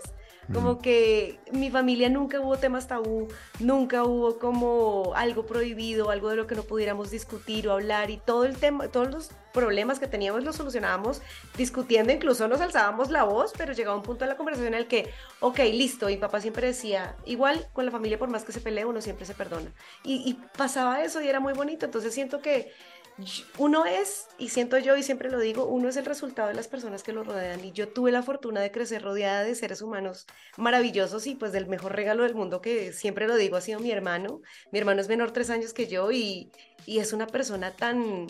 Como 0.53 0.81
que 0.81 1.39
mi 1.53 1.71
familia 1.71 2.09
nunca 2.09 2.41
hubo 2.41 2.57
temas 2.57 2.89
tabú, 2.89 3.29
nunca 3.61 4.05
hubo 4.05 4.39
como 4.39 5.13
algo 5.15 5.47
prohibido, 5.47 6.11
algo 6.11 6.31
de 6.31 6.37
lo 6.37 6.47
que 6.47 6.55
no 6.55 6.63
pudiéramos 6.63 7.11
discutir 7.11 7.69
o 7.69 7.73
hablar 7.73 8.11
y 8.11 8.17
todo 8.17 8.45
el 8.45 8.57
tema, 8.57 8.89
todos 8.89 9.11
los 9.11 9.31
problemas 9.53 9.99
que 9.99 10.09
teníamos 10.09 10.43
los 10.45 10.57
solucionábamos 10.57 11.23
discutiendo, 11.57 12.13
incluso 12.13 12.49
nos 12.49 12.61
alzábamos 12.61 13.11
la 13.11 13.25
voz, 13.25 13.53
pero 13.57 13.73
llegaba 13.73 13.97
un 13.97 14.03
punto 14.03 14.25
de 14.25 14.31
la 14.31 14.37
conversación 14.37 14.75
en 14.75 14.81
el 14.81 14.89
que, 14.89 15.11
ok, 15.41 15.59
listo, 15.73 16.07
mi 16.07 16.17
papá 16.17 16.41
siempre 16.41 16.67
decía, 16.67 17.17
igual 17.25 17.69
con 17.73 17.85
la 17.85 17.93
familia 17.93 18.19
por 18.19 18.29
más 18.29 18.45
que 18.45 18.53
se 18.53 18.61
pelee, 18.61 18.85
uno 18.85 19.01
siempre 19.01 19.27
se 19.27 19.35
perdona. 19.35 19.73
Y, 20.03 20.29
y 20.29 20.35
pasaba 20.57 21.05
eso 21.05 21.21
y 21.21 21.29
era 21.29 21.41
muy 21.41 21.53
bonito, 21.53 21.87
entonces 21.87 22.13
siento 22.15 22.41
que 22.41 22.73
uno 23.59 23.85
es, 23.85 24.29
y 24.39 24.49
siento 24.49 24.79
yo 24.79 24.97
y 24.97 25.03
siempre 25.03 25.31
lo 25.31 25.39
digo, 25.39 25.67
uno 25.67 25.89
es 25.89 25.97
el 25.97 26.05
resultado 26.05 26.49
de 26.49 26.55
las 26.55 26.69
personas 26.69 27.03
que 27.03 27.13
lo 27.13 27.25
rodean. 27.25 27.65
Y 27.65 27.73
yo 27.73 27.89
tuve 27.89 28.13
la 28.13 28.23
fortuna 28.23 28.61
de 28.61 28.73
crecer 28.73 29.03
rodeada 29.03 29.45
de 29.45 29.55
seres 29.55 29.83
humanos 29.83 30.27
maravillosos 30.57 31.27
y 31.27 31.35
pues 31.35 31.53
del 31.53 31.67
mejor 31.67 31.95
regalo 31.95 32.25
del 32.25 32.35
mundo 32.35 32.61
que 32.61 32.93
siempre 32.93 33.27
lo 33.27 33.37
digo 33.37 33.57
ha 33.57 33.61
sido 33.61 33.81
mi 33.81 33.91
hermano. 33.91 34.41
Mi 34.71 34.79
hermano 34.79 35.01
es 35.01 35.09
menor 35.09 35.33
tres 35.33 35.51
años 35.51 35.73
que 35.73 35.87
yo 35.87 36.11
y, 36.11 36.51
y 36.87 36.99
es 36.99 37.13
una 37.13 37.27
persona 37.27 37.73
tan 37.73 38.27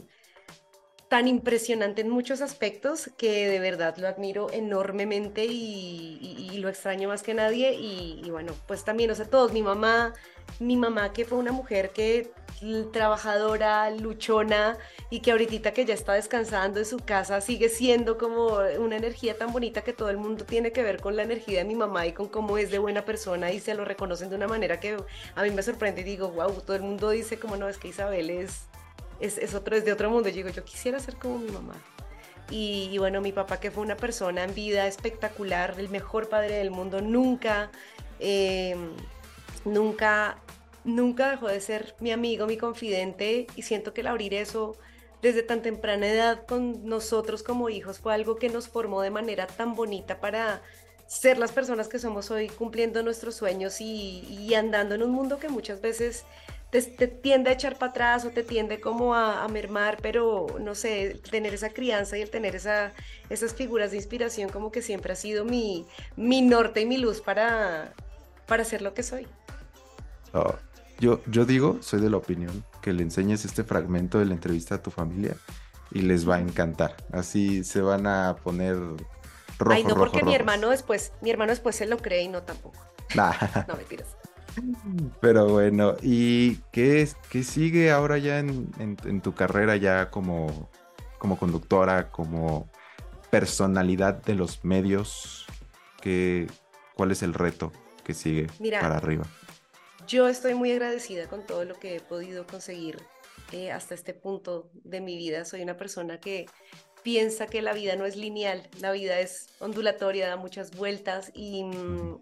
tan 1.12 1.28
impresionante 1.28 2.00
en 2.00 2.08
muchos 2.08 2.40
aspectos 2.40 3.10
que 3.18 3.46
de 3.46 3.58
verdad 3.58 3.98
lo 3.98 4.08
admiro 4.08 4.50
enormemente 4.50 5.44
y, 5.44 6.56
lo 6.56 6.70
extraño 6.70 7.08
más 7.08 7.22
que 7.22 7.34
nadie. 7.34 7.74
Y, 7.74 8.30
bueno, 8.30 8.54
pues 8.66 8.82
también, 8.82 9.10
o 9.10 9.14
sea, 9.14 9.26
todos, 9.26 9.52
mi 9.52 9.60
mamá, 9.60 10.14
mi 10.58 10.74
mamá 10.74 11.12
que 11.12 11.26
fue 11.26 11.36
una 11.36 11.52
mujer 11.52 11.90
que 11.90 12.32
trabajadora, 12.92 13.90
luchona 13.90 14.78
y 15.10 15.20
que 15.20 15.32
ahorita 15.32 15.72
que 15.72 15.84
ya 15.84 15.92
está 15.92 16.14
descansando 16.14 16.78
en 16.78 16.86
su 16.86 16.96
casa 16.96 17.42
sigue 17.42 17.68
siendo 17.68 18.16
como 18.16 18.60
una 18.78 18.96
energía 18.96 19.36
tan 19.36 19.52
bonita 19.52 19.82
que 19.82 19.92
todo 19.92 20.08
el 20.08 20.16
mundo 20.16 20.46
tiene 20.46 20.72
que 20.72 20.82
ver 20.82 20.98
con 21.02 21.14
la 21.14 21.24
energía 21.24 21.58
de 21.58 21.64
mi 21.66 21.74
mamá 21.74 22.06
y 22.06 22.12
con 22.12 22.28
cómo 22.28 22.56
es 22.56 22.70
de 22.70 22.78
buena 22.78 23.04
persona 23.04 23.52
y 23.52 23.60
se 23.60 23.74
lo 23.74 23.84
reconocen 23.84 24.30
de 24.30 24.36
una 24.36 24.48
manera 24.48 24.80
que 24.80 24.96
a 25.34 25.42
mí 25.42 25.50
me 25.50 25.62
sorprende 25.62 26.00
y 26.00 26.04
digo, 26.04 26.28
wow, 26.28 26.62
todo 26.62 26.74
el 26.74 26.82
mundo 26.82 27.10
dice 27.10 27.38
como 27.38 27.56
no, 27.56 27.68
es 27.68 27.76
que 27.76 27.88
Isabel 27.88 28.30
es, 28.30 28.62
es, 29.22 29.54
otro, 29.54 29.76
es 29.76 29.84
de 29.84 29.92
otro 29.92 30.10
mundo. 30.10 30.28
Y 30.28 30.32
digo, 30.32 30.48
yo 30.50 30.64
quisiera 30.64 30.98
ser 31.00 31.16
como 31.16 31.38
mi 31.38 31.50
mamá. 31.50 31.74
Y, 32.50 32.98
bueno, 32.98 33.22
mi 33.22 33.32
papá 33.32 33.60
que 33.60 33.70
fue 33.70 33.82
una 33.82 33.96
persona 33.96 34.44
en 34.44 34.54
vida 34.54 34.86
espectacular, 34.86 35.74
el 35.78 35.88
mejor 35.88 36.28
padre 36.28 36.56
del 36.56 36.70
mundo, 36.70 37.00
nunca, 37.00 37.70
eh, 38.20 38.76
nunca 39.64 40.36
nunca 40.84 41.30
dejó 41.30 41.48
de 41.48 41.60
ser 41.60 41.94
mi 42.00 42.10
amigo, 42.12 42.46
mi 42.46 42.56
confidente 42.56 43.46
y 43.56 43.62
siento 43.62 43.94
que 43.94 44.00
el 44.00 44.08
abrir 44.08 44.34
eso 44.34 44.76
desde 45.20 45.42
tan 45.42 45.62
temprana 45.62 46.08
edad 46.08 46.46
con 46.46 46.84
nosotros 46.86 47.42
como 47.42 47.68
hijos 47.68 48.00
fue 48.00 48.14
algo 48.14 48.36
que 48.36 48.48
nos 48.48 48.68
formó 48.68 49.02
de 49.02 49.10
manera 49.10 49.46
tan 49.46 49.74
bonita 49.74 50.20
para 50.20 50.62
ser 51.06 51.38
las 51.38 51.52
personas 51.52 51.88
que 51.88 51.98
somos 51.98 52.30
hoy 52.30 52.48
cumpliendo 52.48 53.02
nuestros 53.02 53.36
sueños 53.36 53.80
y, 53.80 54.52
andando 54.54 54.94
en 54.94 55.02
un 55.02 55.10
mundo 55.10 55.38
que 55.38 55.48
muchas 55.48 55.80
veces 55.80 56.24
te, 56.80 57.06
tiende 57.06 57.50
a 57.50 57.52
echar 57.52 57.78
para 57.78 57.90
atrás 57.90 58.24
o 58.24 58.30
te 58.30 58.42
tiende 58.42 58.80
como 58.80 59.14
a, 59.14 59.46
mermar, 59.48 59.98
pero 60.00 60.46
no 60.58 60.74
sé, 60.74 61.20
tener 61.30 61.52
esa 61.52 61.68
crianza 61.68 62.16
y 62.16 62.22
el 62.22 62.30
tener 62.30 62.56
esa, 62.56 62.92
esas 63.28 63.54
figuras 63.54 63.90
de 63.90 63.98
inspiración 63.98 64.48
como 64.48 64.72
que 64.72 64.80
siempre 64.80 65.12
ha 65.12 65.16
sido 65.16 65.44
mi, 65.44 65.86
mi 66.16 66.40
norte 66.40 66.80
y 66.80 66.86
mi 66.86 66.96
luz 66.96 67.20
para, 67.20 67.92
para 68.46 68.64
ser 68.64 68.80
lo 68.80 68.94
que 68.94 69.02
soy. 69.02 69.26
Oh, 70.32 70.54
yo, 70.98 71.20
yo 71.26 71.44
digo, 71.44 71.76
soy 71.82 72.00
de 72.00 72.08
la 72.08 72.16
opinión, 72.16 72.64
que 72.80 72.94
le 72.94 73.02
enseñes 73.02 73.44
este 73.44 73.64
fragmento 73.64 74.18
de 74.18 74.24
la 74.24 74.32
entrevista 74.32 74.76
a 74.76 74.82
tu 74.82 74.90
familia 74.90 75.36
y 75.90 76.00
les 76.00 76.26
va 76.26 76.36
a 76.36 76.40
encantar. 76.40 76.96
Así 77.12 77.64
se 77.64 77.82
van 77.82 78.06
a 78.06 78.36
poner 78.42 78.76
rojo, 79.58 79.72
Ay, 79.72 79.84
no, 79.84 79.94
porque 79.94 80.22
mi 80.24 80.34
hermano 80.34 80.70
después, 80.70 81.12
mi 81.20 81.30
hermano 81.30 81.50
después 81.50 81.76
se 81.76 81.84
lo 81.84 81.98
cree 81.98 82.22
y 82.22 82.28
no 82.28 82.42
tampoco. 82.44 82.78
no 83.68 83.76
mentiras. 83.76 84.16
Pero 85.20 85.48
bueno, 85.48 85.96
¿y 86.02 86.56
qué, 86.72 87.08
qué 87.30 87.42
sigue 87.42 87.90
ahora 87.90 88.18
ya 88.18 88.38
en, 88.38 89.20
tu 89.22 89.34
carrera 89.34 89.76
ya 89.76 90.10
como, 90.10 90.70
como 91.18 91.38
conductora, 91.38 92.10
como 92.10 92.68
personalidad 93.30 94.22
de 94.22 94.34
los 94.34 94.64
medios? 94.64 95.46
¿Qué, 96.00 96.48
¿Cuál 96.94 97.12
es 97.12 97.22
el 97.22 97.34
reto 97.34 97.72
que 98.04 98.14
sigue 98.14 98.48
para 98.80 98.96
arriba? 98.96 99.24
Yo 100.06 100.28
estoy 100.28 100.54
muy 100.54 100.72
agradecida 100.72 101.28
con 101.28 101.46
todo 101.46 101.64
lo 101.64 101.78
que 101.78 101.96
he 101.96 102.00
podido 102.00 102.46
conseguir 102.46 102.98
eh, 103.52 103.70
hasta 103.70 103.94
este 103.94 104.14
punto 104.14 104.70
de 104.84 105.00
mi 105.00 105.16
vida. 105.16 105.44
Soy 105.44 105.62
una 105.62 105.76
persona 105.76 106.18
que 106.18 106.46
piensa 107.02 107.46
que 107.46 107.62
la 107.62 107.72
vida 107.72 107.96
no 107.96 108.06
es 108.06 108.16
lineal, 108.16 108.68
la 108.80 108.92
vida 108.92 109.20
es 109.20 109.48
ondulatoria, 109.60 110.28
da 110.28 110.36
muchas 110.36 110.76
vueltas 110.76 111.30
y, 111.34 111.64
mm, 111.64 112.18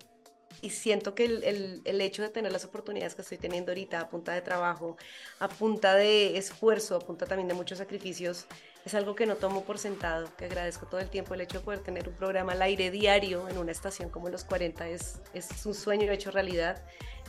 y 0.63 0.71
siento 0.71 1.15
que 1.15 1.25
el, 1.25 1.83
el, 1.85 2.01
hecho 2.01 2.23
de 2.23 2.29
tener 2.29 2.53
las 2.53 2.65
oportunidades 2.65 3.15
que 3.15 3.23
estoy 3.23 3.39
teniendo 3.39 3.73
ahorita 3.73 4.01
a 4.01 4.09
punta 4.09 4.33
de 4.33 4.43
trabajo, 4.43 4.97
a 5.39 5.49
punta 5.49 5.95
de 5.95 6.37
esfuerzo, 6.37 6.97
a 6.97 7.01
punta 7.01 7.27
también 7.27 7.49
de 7.49 7.55
muchos 7.55 7.79
sacrificios, 7.79 8.47
es 8.85 8.95
algo 8.95 9.15
que 9.15 9.27
no 9.27 9.37
tomo 9.37 9.65
por 9.65 9.79
sentado, 9.79 10.29
que 10.37 10.47
agradezco 10.47 10.87
todo 10.87 11.01
el 11.01 11.11
tiempo 11.11 11.35
el 11.35 11.43
hecho 11.43 11.59
de 11.59 11.65
poder 11.65 11.81
tener 11.81 12.09
un 12.09 12.15
programa 12.15 12.53
al 12.53 12.63
aire 12.63 12.91
diario 12.91 13.49
en 13.49 13.59
una 13.59 13.73
estación 13.73 14.09
como 14.09 14.29
Los 14.29 14.45
40 14.45 14.89
es, 14.89 15.21
es 15.35 15.67
un 15.67 15.75
sueño 15.75 16.11
hecho 16.11 16.31
realidad 16.31 16.83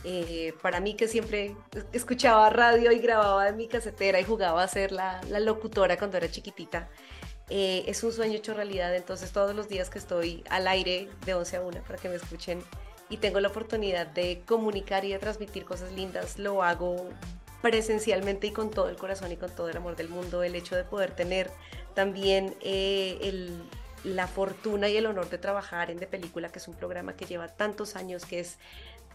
eh, 0.04 0.52
para 0.60 0.80
mí 0.80 0.94
que 0.94 1.06
siempre 1.06 1.54
escuchaba 1.92 2.50
radio 2.50 2.90
y 2.90 2.98
grababa 2.98 3.48
en 3.48 3.56
mi 3.56 3.68
casetera 3.68 4.18
y 4.18 4.24
jugaba 4.24 4.62
a 4.62 4.68
ser 4.68 4.90
la, 4.90 5.20
locutora 5.40 5.96
cuando 5.96 6.16
era 6.16 6.28
chiquitita, 6.28 6.88
eh, 7.48 7.84
es 7.86 8.02
un 8.02 8.12
sueño 8.12 8.34
hecho 8.34 8.54
realidad. 8.54 8.94
Entonces 8.96 9.30
todos 9.30 9.54
los 9.54 9.68
días 9.68 9.90
que 9.90 9.98
estoy 9.98 10.42
al 10.50 10.66
aire 10.66 11.08
de 11.24 11.34
11 11.34 11.56
a 11.56 11.62
1 11.62 11.82
para 11.82 11.98
que 11.98 12.08
me 12.08 12.16
escuchen 12.16 12.62
y 13.12 13.18
tengo 13.18 13.40
la 13.40 13.48
oportunidad 13.48 14.06
de 14.06 14.40
comunicar 14.46 15.04
y 15.04 15.12
de 15.12 15.18
transmitir 15.18 15.66
cosas 15.66 15.92
lindas, 15.92 16.38
lo 16.38 16.62
hago 16.62 17.10
presencialmente 17.60 18.46
y 18.46 18.52
con 18.52 18.70
todo 18.70 18.88
el 18.88 18.96
corazón 18.96 19.30
y 19.30 19.36
con 19.36 19.50
todo 19.50 19.68
el 19.68 19.76
amor 19.76 19.96
del 19.96 20.08
mundo. 20.08 20.42
El 20.42 20.54
hecho 20.54 20.76
de 20.76 20.84
poder 20.84 21.10
tener 21.10 21.50
también 21.94 22.54
eh, 22.62 23.50
la 24.02 24.26
fortuna 24.26 24.88
y 24.88 24.96
el 24.96 25.04
honor 25.04 25.28
de 25.28 25.36
trabajar 25.36 25.90
en 25.90 25.98
De 25.98 26.06
Película, 26.06 26.48
que 26.48 26.58
es 26.58 26.66
un 26.68 26.74
programa 26.74 27.14
que 27.14 27.26
lleva 27.26 27.48
tantos 27.48 27.96
años, 27.96 28.24
que 28.24 28.40
es 28.40 28.56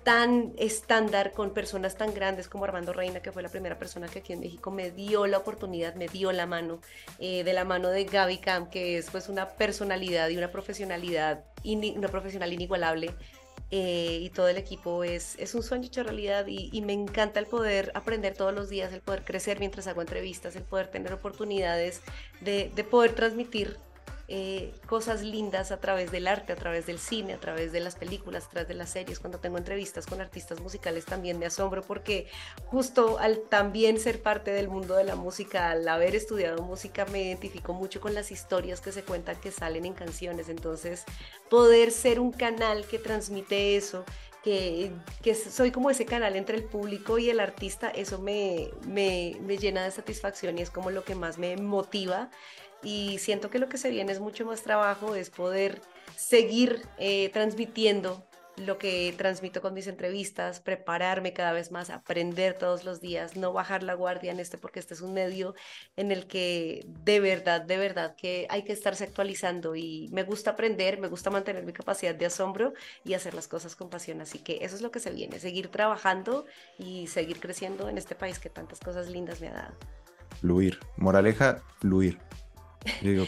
tan 0.04 0.54
estándar 0.58 1.32
con 1.32 1.56
personas 1.56 1.98
tan 1.98 2.14
grandes 2.14 2.48
como 2.48 2.66
Armando 2.66 2.94
Reina, 2.94 3.22
que 3.22 3.32
fue 3.32 3.42
la 3.42 3.50
primera 3.50 3.80
persona 3.80 4.08
que 4.08 4.20
aquí 4.20 4.32
en 4.32 4.42
México 4.42 4.70
me 4.70 4.92
dio 4.92 5.26
la 5.26 5.40
oportunidad, 5.40 5.96
me 5.96 6.08
dio 6.08 6.32
la 6.32 6.46
mano, 6.46 6.80
eh, 7.18 7.44
de 7.44 7.52
la 7.52 7.66
mano 7.66 7.90
de 7.90 8.06
Gaby 8.06 8.38
Camp, 8.38 8.70
que 8.70 9.00
es 9.00 9.10
pues 9.10 9.28
una 9.28 9.50
personalidad 9.50 10.30
y 10.30 10.38
una 10.38 10.52
profesionalidad, 10.52 11.44
una 11.66 12.08
profesional 12.10 12.54
inigualable. 12.54 13.16
Eh, 13.69 14.19
y 14.21 14.30
todo 14.30 14.47
el 14.47 14.56
equipo 14.56 15.03
es, 15.03 15.36
es 15.39 15.53
un 15.53 15.62
sueño 15.62 15.88
hecho 15.88 16.01
realidad 16.01 16.45
y, 16.47 16.82
me 16.82 16.93
encanta 16.93 17.41
el 17.41 17.47
poder 17.47 17.91
aprender 17.95 18.34
todos 18.34 18.53
los 18.53 18.69
días, 18.69 18.93
el 18.93 19.01
poder 19.01 19.25
crecer 19.25 19.60
mientras 19.60 19.88
hago 19.88 20.01
entrevistas, 20.01 20.56
el 20.56 20.63
poder 20.63 20.88
tener 20.88 21.12
oportunidades 21.12 22.01
de, 22.39 22.71
de 22.73 22.84
poder 22.86 23.13
transmitir 23.13 23.75
eh, 24.30 24.74
cosas 24.88 25.22
lindas 25.22 25.72
a 25.72 25.80
través 25.80 26.12
del 26.12 26.28
arte, 26.28 26.52
a 26.52 26.58
través 26.58 26.86
del 26.86 27.00
cine, 27.00 27.34
a 27.34 27.40
través 27.40 27.72
de 27.72 27.80
las 27.80 27.96
películas, 27.96 28.46
a 28.46 28.50
través 28.50 28.68
de 28.68 28.74
las 28.74 28.90
series. 28.90 29.20
Cuando 29.20 29.40
tengo 29.40 29.58
entrevistas 29.58 30.06
con 30.06 30.20
artistas 30.20 30.60
musicales 30.60 31.06
también 31.06 31.40
me 31.40 31.46
asombro 31.46 31.82
porque 31.82 32.28
justo 32.66 33.20
al 33.20 33.40
también 33.50 34.00
ser 34.02 34.22
parte 34.22 34.52
del 34.52 34.68
mundo 34.68 34.96
de 34.96 35.06
la 35.06 35.16
música, 35.16 35.70
al 35.70 35.88
haber 35.88 36.13
estudiado 36.13 36.62
música, 36.62 37.06
me 37.06 37.24
identifico 37.24 37.74
mucho 37.74 38.02
con 38.02 38.13
las 38.13 38.32
historias 38.32 38.82
que 38.82 38.92
se 38.92 39.04
cuentan 39.04 39.40
que 39.40 39.52
salen 39.52 39.86
en 39.86 39.94
canciones. 39.94 40.50
Entonces, 40.50 41.06
poder 41.50 41.92
ser 41.92 42.20
un 42.20 42.34
canal 42.34 42.86
que 42.86 43.00
transmite 43.00 43.78
eso, 43.78 44.04
que, 44.44 44.92
que, 45.22 45.36
soy 45.36 45.72
como 45.72 45.90
ese 45.90 46.06
canal 46.06 46.36
entre 46.36 46.58
el 46.58 46.63
público 46.66 47.18
y 47.18 47.30
el 47.30 47.40
artista, 47.40 47.90
eso 47.90 48.20
me, 48.20 48.70
me, 48.86 49.38
me, 49.42 49.58
llena 49.58 49.84
de 49.84 49.92
satisfacción 49.92 50.58
y 50.58 50.62
es 50.62 50.70
como 50.70 50.90
lo 50.90 51.04
que 51.04 51.16
más 51.16 51.38
me 51.38 51.58
motiva 51.58 52.30
y 52.84 53.18
siento 53.20 53.50
que 53.50 53.60
lo 53.60 53.70
que 53.70 53.78
se 53.78 53.90
viene 53.90 54.12
es 54.12 54.20
mucho 54.20 54.46
más 54.46 54.62
trabajo, 54.63 55.16
es 55.16 55.30
poder 55.30 55.82
seguir 56.16 56.82
eh, 56.98 57.30
transmitiendo 57.30 58.24
lo 58.58 58.78
que 58.80 59.13
transmito 59.16 59.62
con 59.62 59.74
mis 59.74 59.88
entrevistas, 59.88 60.60
prepararme 60.60 61.32
cada 61.32 61.52
vez 61.52 61.72
más, 61.72 61.90
aprender 61.90 62.56
todos 62.56 62.84
los 62.84 63.00
días, 63.00 63.36
no 63.36 63.54
bajar 63.54 63.84
la 63.84 63.94
guardia 63.94 64.32
en 64.32 64.40
este 64.40 64.58
porque 64.58 64.80
este 64.80 64.96
es 64.96 65.02
un 65.02 65.13
medio 65.13 65.54
en 65.96 66.12
el 66.12 66.26
que 66.28 66.86
de 67.04 67.20
verdad, 67.20 67.62
de 67.62 67.78
verdad 67.78 68.16
que 68.16 68.48
hay 68.50 68.63
que 68.63 68.74
estarse 68.74 69.04
actualizando 69.04 69.76
y 69.76 70.10
me 70.12 70.24
gusta 70.24 70.52
aprender, 70.52 71.00
me 71.00 71.08
gusta 71.08 71.30
mantener 71.30 71.63
mi 71.66 71.74
capacidad 71.74 72.16
de 72.16 72.26
asombro 72.26 72.74
y 73.04 73.13
hacer 73.13 73.36
las 73.36 73.48
cosas 73.48 73.76
con 73.76 73.90
pasión. 73.90 74.22
Así 74.22 74.40
que 74.40 74.60
eso 74.62 74.76
es 74.76 74.82
lo 74.82 74.92
que 74.92 75.00
se 75.00 75.12
viene, 75.12 75.40
seguir 75.40 75.68
trabajando 75.68 76.46
y 76.80 77.08
seguir 77.08 77.40
creciendo 77.40 77.90
en 77.90 77.98
este 77.98 78.16
país 78.16 78.40
que 78.40 78.50
tantas 78.50 78.80
cosas 78.80 79.08
lindas 79.08 79.40
me 79.40 79.50
ha 79.50 79.54
dado. 79.54 79.76
Fluir. 80.42 80.80
Moraleja, 80.98 81.62
fluir. 81.80 82.20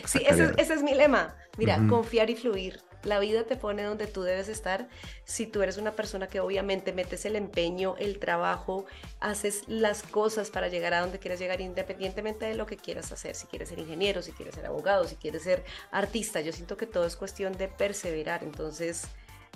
Sí, 0.06 0.24
ese, 0.26 0.54
es 0.58 0.84
mi 0.84 0.94
lema. 0.94 1.36
Mira, 1.58 1.80
confiar 1.90 2.30
y 2.30 2.36
fluir. 2.36 2.82
La 3.04 3.20
vida 3.20 3.44
te 3.44 3.56
pone 3.56 3.84
donde 3.84 4.08
tú 4.08 4.24
debes 4.24 4.50
estar. 4.50 4.90
Si 5.24 5.48
tú 5.48 5.62
eres 5.62 5.78
una 5.78 5.96
persona 5.96 6.28
que 6.28 6.42
obviamente 6.42 6.92
metes 6.92 7.24
el 7.26 7.38
empeño, 7.38 7.96
el 7.98 8.20
trabajo, 8.20 8.86
haces 9.22 9.64
las 9.68 10.04
cosas 10.04 10.50
para 10.50 10.68
llegar 10.68 10.94
a 10.94 11.02
donde 11.02 11.18
quieres 11.18 11.40
llegar, 11.40 11.62
independientemente 11.62 12.46
de 12.46 12.56
lo 12.56 12.66
que 12.66 12.76
quieras 12.76 13.12
hacer. 13.14 13.36
Si 13.36 13.48
quieres 13.48 13.70
ser 13.70 13.80
ingeniero, 13.80 14.22
si 14.22 14.34
quieres 14.34 14.56
ser 14.56 14.66
abogado, 14.66 15.08
si 15.08 15.16
quieres 15.16 15.44
ser 15.44 15.64
artista. 15.92 16.42
Yo 16.42 16.52
siento 16.52 16.76
que 16.76 16.88
todo 16.88 17.06
es 17.06 17.16
cuestión 17.16 17.58
de 17.58 17.70
perseverar. 17.70 18.44
Entonces, 18.44 19.08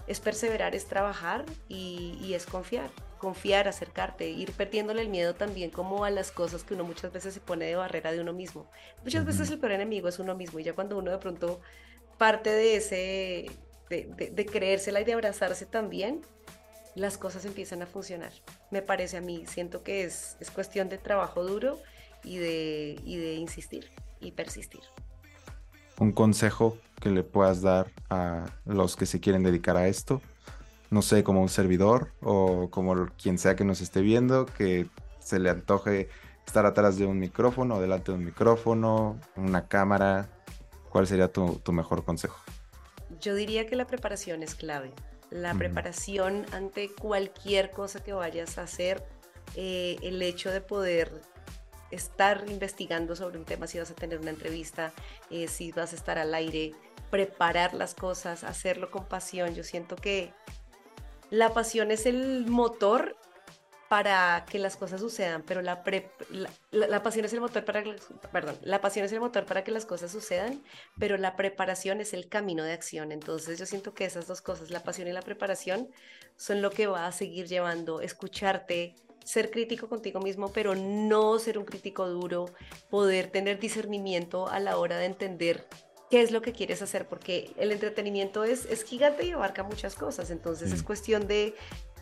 es 0.08 0.20
perseverar, 0.20 0.76
es 0.76 0.86
trabajar 0.86 1.46
y, 1.68 2.18
y 2.22 2.34
es 2.34 2.46
confiar 2.46 2.92
confiar, 3.24 3.70
acercarte, 3.70 4.30
ir 4.30 4.52
perdiéndole 4.52 5.02
el 5.02 5.08
miedo 5.08 5.34
también 5.34 5.70
como 5.70 6.04
a 6.04 6.10
las 6.10 6.30
cosas 6.30 6.66
que 6.66 6.74
uno 6.74 6.84
muchas 6.84 7.14
veces 7.14 7.34
se 7.34 7.40
pone 7.40 7.64
de 7.64 7.78
barrera 7.78 8.12
de 8.12 8.20
uno 8.20 8.34
mismo. 8.34 8.70
Muchas 9.02 9.24
veces 9.24 9.50
el 9.50 9.60
peor 9.60 9.72
enemigo 9.72 10.10
es 10.10 10.20
uno 10.20 10.36
mismo 10.36 10.60
y 10.60 10.66
ya 10.66 10.74
cuando 10.74 10.98
uno 10.98 11.10
de 11.10 11.20
pronto 11.20 11.62
parte 12.18 12.50
de 12.50 12.76
ese, 12.76 13.50
de, 13.90 14.46
creérsela 14.46 15.00
y 15.00 15.06
de 15.06 15.14
abrazarse 15.14 15.66
también, 15.66 16.20
las 16.96 17.18
cosas 17.18 17.46
empiezan 17.46 17.82
a 17.82 17.86
funcionar. 17.86 18.34
Me 18.72 18.82
parece 18.82 19.16
a 19.16 19.22
mí, 19.22 19.46
siento 19.48 19.84
que 19.84 20.04
es, 20.04 20.36
es 20.42 20.52
cuestión 20.52 20.90
de 20.90 20.98
trabajo 20.98 21.46
duro 21.46 21.80
y 22.26 22.40
de, 22.40 23.00
y 23.06 23.16
de 23.16 23.36
insistir 23.36 23.90
y 24.20 24.34
persistir. 24.34 24.82
Un 26.04 26.12
consejo 26.12 26.78
que 27.00 27.10
le 27.10 27.24
puedas 27.24 27.62
dar 27.62 27.88
a 28.10 28.46
los 28.66 28.96
que 28.96 29.06
se 29.06 29.20
quieren 29.20 29.44
dedicar 29.44 29.78
a 29.78 29.88
esto 29.88 30.22
no 30.94 31.02
sé, 31.02 31.24
como 31.24 31.42
un 31.42 31.50
servidor 31.50 32.12
o 32.22 32.70
como 32.70 33.08
quien 33.22 33.40
sea 33.40 33.56
que 33.56 33.66
nos 33.66 33.82
esté 33.82 34.02
viendo, 34.02 34.46
que 34.46 34.86
se 35.20 35.40
le 35.40 35.50
antoje 35.50 36.08
estar 36.46 36.68
atrás 36.68 36.98
de 36.98 37.08
un 37.08 37.18
micrófono, 37.18 37.82
delante 37.82 38.12
de 38.12 38.20
un 38.20 38.26
micrófono, 38.26 39.20
una 39.36 39.68
cámara, 39.68 40.30
¿cuál 40.92 41.08
sería 41.08 41.30
tu, 41.30 41.60
mejor 41.72 42.06
consejo? 42.06 42.38
Yo 43.20 43.34
diría 43.34 43.66
que 43.66 43.76
la 43.76 43.88
preparación 43.88 44.44
es 44.44 44.54
clave. 44.54 44.92
La 45.32 45.56
preparación 45.56 46.46
ante 46.52 46.92
cualquier 46.94 47.72
cosa 47.72 48.04
que 48.04 48.14
vayas 48.14 48.60
a 48.60 48.64
hacer, 48.64 49.04
eh, 49.56 49.98
el 50.04 50.22
hecho 50.22 50.52
de 50.52 50.62
poder 50.62 51.12
estar 51.94 52.44
investigando 52.48 53.16
sobre 53.16 53.38
un 53.38 53.46
tema, 53.46 53.68
si 53.68 53.80
vas 53.80 53.92
a 53.92 53.96
tener 53.96 54.20
una 54.20 54.32
entrevista, 54.32 54.94
eh, 55.30 55.48
si 55.48 55.72
vas 55.72 55.94
a 55.94 55.96
estar 55.96 56.18
al 56.18 56.34
aire, 56.34 56.74
preparar 57.10 57.74
las 57.74 57.94
cosas, 57.94 58.44
hacerlo 58.44 58.90
con 58.92 59.06
pasión. 59.06 59.56
Yo 59.56 59.64
siento 59.64 59.96
que 59.96 60.34
la 61.30 61.54
pasión 61.54 61.92
es 61.92 62.06
el 62.06 62.46
motor 62.48 63.16
para 63.94 64.44
que 64.50 64.58
las 64.58 64.76
cosas 64.76 65.02
sucedan, 65.02 65.44
pero 65.44 65.62
la, 65.62 65.84
la, 66.72 67.04
pasión 67.04 67.26
es 67.26 67.34
el 67.34 67.42
motor 67.42 67.64
para 67.64 67.84
perdón, 68.32 68.58
la 68.64 68.82
pasión 68.82 69.06
es 69.06 69.12
el 69.12 69.20
motor 69.20 69.46
para 69.46 69.64
que 69.64 69.70
las 69.70 69.86
cosas 69.86 70.12
sucedan, 70.12 70.64
pero 70.98 71.16
la 71.18 71.36
preparación 71.36 72.02
es 72.02 72.14
el 72.14 72.28
camino 72.28 72.64
de 72.64 72.74
acción. 72.74 73.12
Entonces 73.12 73.60
yo 73.60 73.68
siento 73.68 73.94
que 73.94 74.06
esas 74.06 74.26
dos 74.26 74.42
cosas, 74.42 74.72
la 74.72 74.82
pasión 74.82 75.08
y 75.08 75.12
la 75.12 75.22
preparación, 75.22 75.92
son 76.38 76.64
lo 76.64 76.72
que 76.72 76.88
va 76.88 77.06
a 77.06 77.12
seguir 77.12 77.46
llevando, 77.46 78.02
escucharte, 78.02 78.96
ser 79.24 79.52
crítico 79.52 79.90
contigo 79.90 80.20
mismo, 80.20 80.52
pero 80.52 80.76
no 80.76 81.40
ser 81.40 81.58
un 81.58 81.66
crítico 81.66 82.08
duro, 82.08 82.46
poder 82.90 83.28
tener 83.28 83.60
discernimiento 83.60 84.48
a 84.48 84.60
la 84.60 84.78
hora 84.78 84.98
de 84.98 85.06
entender 85.06 85.68
qué 86.10 86.22
es 86.22 86.32
lo 86.32 86.42
que 86.42 86.54
quieres 86.54 86.82
hacer, 86.82 87.08
porque 87.08 87.52
el 87.58 87.72
entretenimiento 87.72 88.44
es, 88.44 88.66
es 88.66 88.84
gigante 88.84 89.26
y 89.26 89.32
abarca 89.32 89.64
muchas 89.64 89.96
cosas, 89.96 90.30
entonces 90.30 90.72
es 90.72 90.84
cuestión 90.84 91.28
de, 91.28 91.56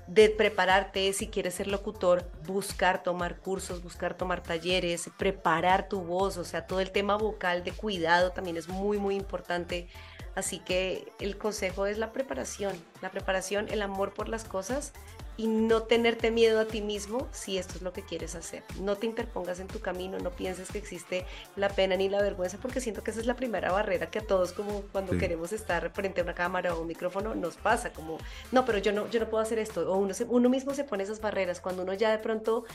de 0.08 0.30
prepararte, 0.30 1.14
si 1.14 1.28
quieres 1.28 1.54
ser 1.54 1.68
locutor, 1.68 2.30
buscar 2.46 3.04
tomar 3.04 3.38
cursos, 3.40 3.82
buscar 3.82 4.18
tomar 4.18 4.44
talleres, 4.44 5.10
preparar 5.18 5.88
tu 5.88 6.02
voz, 6.02 6.38
o 6.38 6.44
sea, 6.44 6.68
todo 6.68 6.82
el 6.82 6.92
tema 6.92 7.16
vocal 7.16 7.64
de 7.64 7.72
cuidado 7.72 8.32
también 8.32 8.58
es 8.58 8.68
muy, 8.68 8.98
muy 8.98 9.16
importante. 9.16 9.88
Así 10.36 10.60
que 10.60 11.12
el 11.20 11.38
consejo 11.38 11.86
es 11.86 11.98
la 11.98 12.14
preparación, 12.14 12.74
la 13.02 13.12
preparación, 13.12 13.68
el 13.70 13.82
amor 13.82 14.14
por 14.14 14.30
las 14.30 14.46
cosas 14.46 14.94
y 15.38 15.48
no 15.48 15.84
tenerte 15.84 16.32
miedo 16.32 16.60
a 16.60 16.66
ti 16.66 16.82
mismo 16.82 17.28
si 17.32 17.58
esto 17.58 17.76
es 17.76 17.82
lo 17.82 17.94
que 17.94 18.04
quieres 18.04 18.36
hacer. 18.36 18.64
No 18.80 18.98
te 18.98 19.06
interpongas 19.06 19.60
en 19.60 19.68
tu 19.68 19.80
camino, 19.80 20.20
no 20.20 20.32
pienses 20.32 20.72
que 20.72 20.78
existe 20.78 21.26
la 21.56 21.70
pena 21.70 21.96
ni 21.96 22.10
la 22.10 22.22
vergüenza, 22.22 22.58
porque 22.62 22.82
siento 22.82 23.04
que 23.04 23.12
esa 23.12 23.20
es 23.20 23.26
la 23.26 23.36
primera 23.36 23.72
barrera 23.72 24.10
que 24.10 24.20
a 24.20 24.28
todos 24.28 24.54
como 24.54 24.82
cuando 24.92 25.18
queremos 25.18 25.54
estar 25.54 25.90
frente 25.92 26.22
a 26.22 26.24
una 26.24 26.36
cámara 26.36 26.76
o 26.76 26.82
un 26.82 26.88
micrófono 26.88 27.34
nos 27.36 27.56
pasa, 27.56 27.92
como, 27.92 28.18
no, 28.52 28.66
pero 28.66 28.78
yo 28.78 28.92
no, 28.92 29.10
yo 29.10 29.20
no 29.20 29.30
puedo 29.30 29.42
hacer 29.42 29.60
esto, 29.60 29.92
o 29.92 29.98
uno, 29.98 30.14
uno 30.30 30.50
mismo 30.50 30.74
se 30.74 30.84
pone 30.84 31.04
esas 31.04 31.22
barreras, 31.22 31.62
cuando 31.62 31.84
uno 31.84 31.94
ya 31.94 32.12
de 32.12 32.20
pronto 32.20 32.66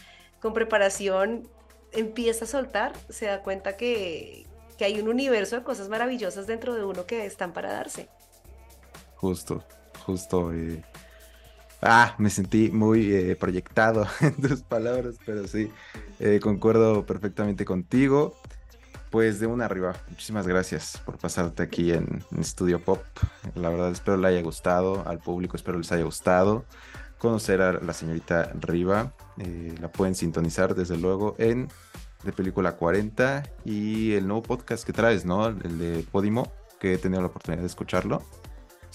con 0.40 0.52
preparación 0.52 1.48
empieza 1.92 2.44
a 2.44 2.48
soltar, 2.48 2.92
se 3.08 3.26
da 3.26 3.42
cuenta 3.42 3.76
que, 3.76 4.46
que 4.76 4.84
hay 4.84 5.00
un 5.00 5.08
universo 5.08 5.56
de 5.56 5.62
cosas 5.62 5.88
maravillosas 5.88 6.46
dentro 6.46 6.74
de 6.74 6.84
uno 6.84 7.06
que 7.06 7.26
están 7.26 7.52
para 7.52 7.72
darse. 7.72 8.08
Justo, 9.16 9.64
justo. 10.04 10.52
Eh, 10.52 10.84
Ah, 11.82 12.14
me 12.18 12.30
sentí 12.30 12.70
muy 12.70 13.12
eh, 13.12 13.36
proyectado 13.36 14.06
en 14.20 14.34
tus 14.36 14.62
palabras, 14.62 15.16
pero 15.24 15.46
sí, 15.46 15.70
eh, 16.18 16.40
concuerdo 16.42 17.04
perfectamente 17.04 17.64
contigo. 17.64 18.34
Pues 19.10 19.38
de 19.38 19.46
una 19.46 19.66
arriba, 19.66 19.94
muchísimas 20.08 20.46
gracias 20.46 21.00
por 21.04 21.16
pasarte 21.16 21.62
aquí 21.62 21.92
en, 21.92 22.24
Studio 22.42 22.80
Pop. 22.80 23.02
La 23.54 23.70
verdad 23.70 23.92
espero 23.92 24.16
le 24.16 24.28
haya 24.28 24.42
gustado, 24.42 25.06
al 25.06 25.20
público 25.20 25.56
espero 25.56 25.78
les 25.78 25.92
haya 25.92 26.02
gustado. 26.02 26.64
Conocer 27.18 27.62
a 27.62 27.72
la 27.72 27.92
señorita 27.92 28.52
Riva, 28.60 29.14
eh, 29.38 29.74
la 29.80 29.88
pueden 29.88 30.14
sintonizar 30.14 30.74
desde 30.74 30.98
luego 30.98 31.34
en 31.38 31.68
De 32.24 32.32
Película 32.32 32.72
40 32.72 33.44
y 33.64 34.12
el 34.12 34.26
nuevo 34.26 34.42
podcast 34.42 34.84
que 34.84 34.92
traes, 34.92 35.24
¿no? 35.24 35.46
El 35.46 35.78
de 35.78 36.04
Podimo, 36.10 36.52
que 36.80 36.94
he 36.94 36.98
tenido 36.98 37.22
la 37.22 37.28
oportunidad 37.28 37.62
de 37.62 37.68
escucharlo. 37.68 38.22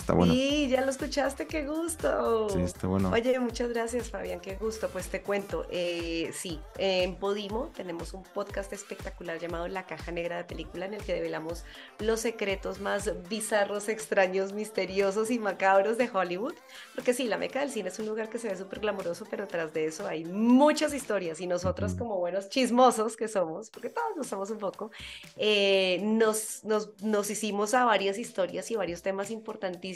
Está 0.01 0.13
bueno. 0.13 0.33
Sí, 0.33 0.67
ya 0.67 0.81
lo 0.81 0.89
escuchaste, 0.89 1.45
qué 1.45 1.63
gusto. 1.63 2.49
Sí, 2.49 2.59
está 2.61 2.87
bueno. 2.87 3.11
Oye, 3.11 3.39
muchas 3.39 3.69
gracias, 3.69 4.09
Fabián, 4.09 4.39
qué 4.39 4.55
gusto. 4.55 4.89
Pues 4.89 5.09
te 5.09 5.21
cuento, 5.21 5.67
eh, 5.69 6.31
sí, 6.33 6.59
en 6.79 7.15
Podimo 7.17 7.71
tenemos 7.75 8.15
un 8.15 8.23
podcast 8.23 8.73
espectacular 8.73 9.37
llamado 9.37 9.67
La 9.67 9.85
Caja 9.85 10.11
Negra 10.11 10.37
de 10.37 10.43
Película, 10.43 10.87
en 10.87 10.95
el 10.95 11.03
que 11.03 11.13
develamos 11.13 11.65
los 11.99 12.19
secretos 12.19 12.79
más 12.81 13.11
bizarros, 13.29 13.89
extraños, 13.89 14.53
misteriosos 14.53 15.29
y 15.29 15.37
macabros 15.37 15.99
de 15.99 16.09
Hollywood. 16.11 16.55
Porque 16.95 17.13
sí, 17.13 17.25
la 17.25 17.37
meca 17.37 17.59
del 17.59 17.69
cine 17.69 17.89
es 17.89 17.99
un 17.99 18.07
lugar 18.07 18.27
que 18.27 18.39
se 18.39 18.49
ve 18.49 18.57
súper 18.57 18.79
glamoroso, 18.79 19.27
pero 19.29 19.47
tras 19.47 19.71
de 19.71 19.85
eso 19.85 20.07
hay 20.07 20.25
muchas 20.25 20.95
historias 20.95 21.39
y 21.41 21.45
nosotros, 21.45 21.93
como 21.93 22.17
buenos 22.17 22.49
chismosos 22.49 23.15
que 23.15 23.27
somos, 23.27 23.69
porque 23.69 23.89
todos 23.89 24.17
lo 24.17 24.23
somos 24.23 24.49
un 24.49 24.57
poco, 24.57 24.89
eh, 25.37 25.99
nos, 26.01 26.63
nos, 26.63 26.99
nos 27.03 27.29
hicimos 27.29 27.75
a 27.75 27.85
varias 27.85 28.17
historias 28.17 28.71
y 28.71 28.75
varios 28.75 29.03
temas 29.03 29.29
importantísimos 29.29 29.90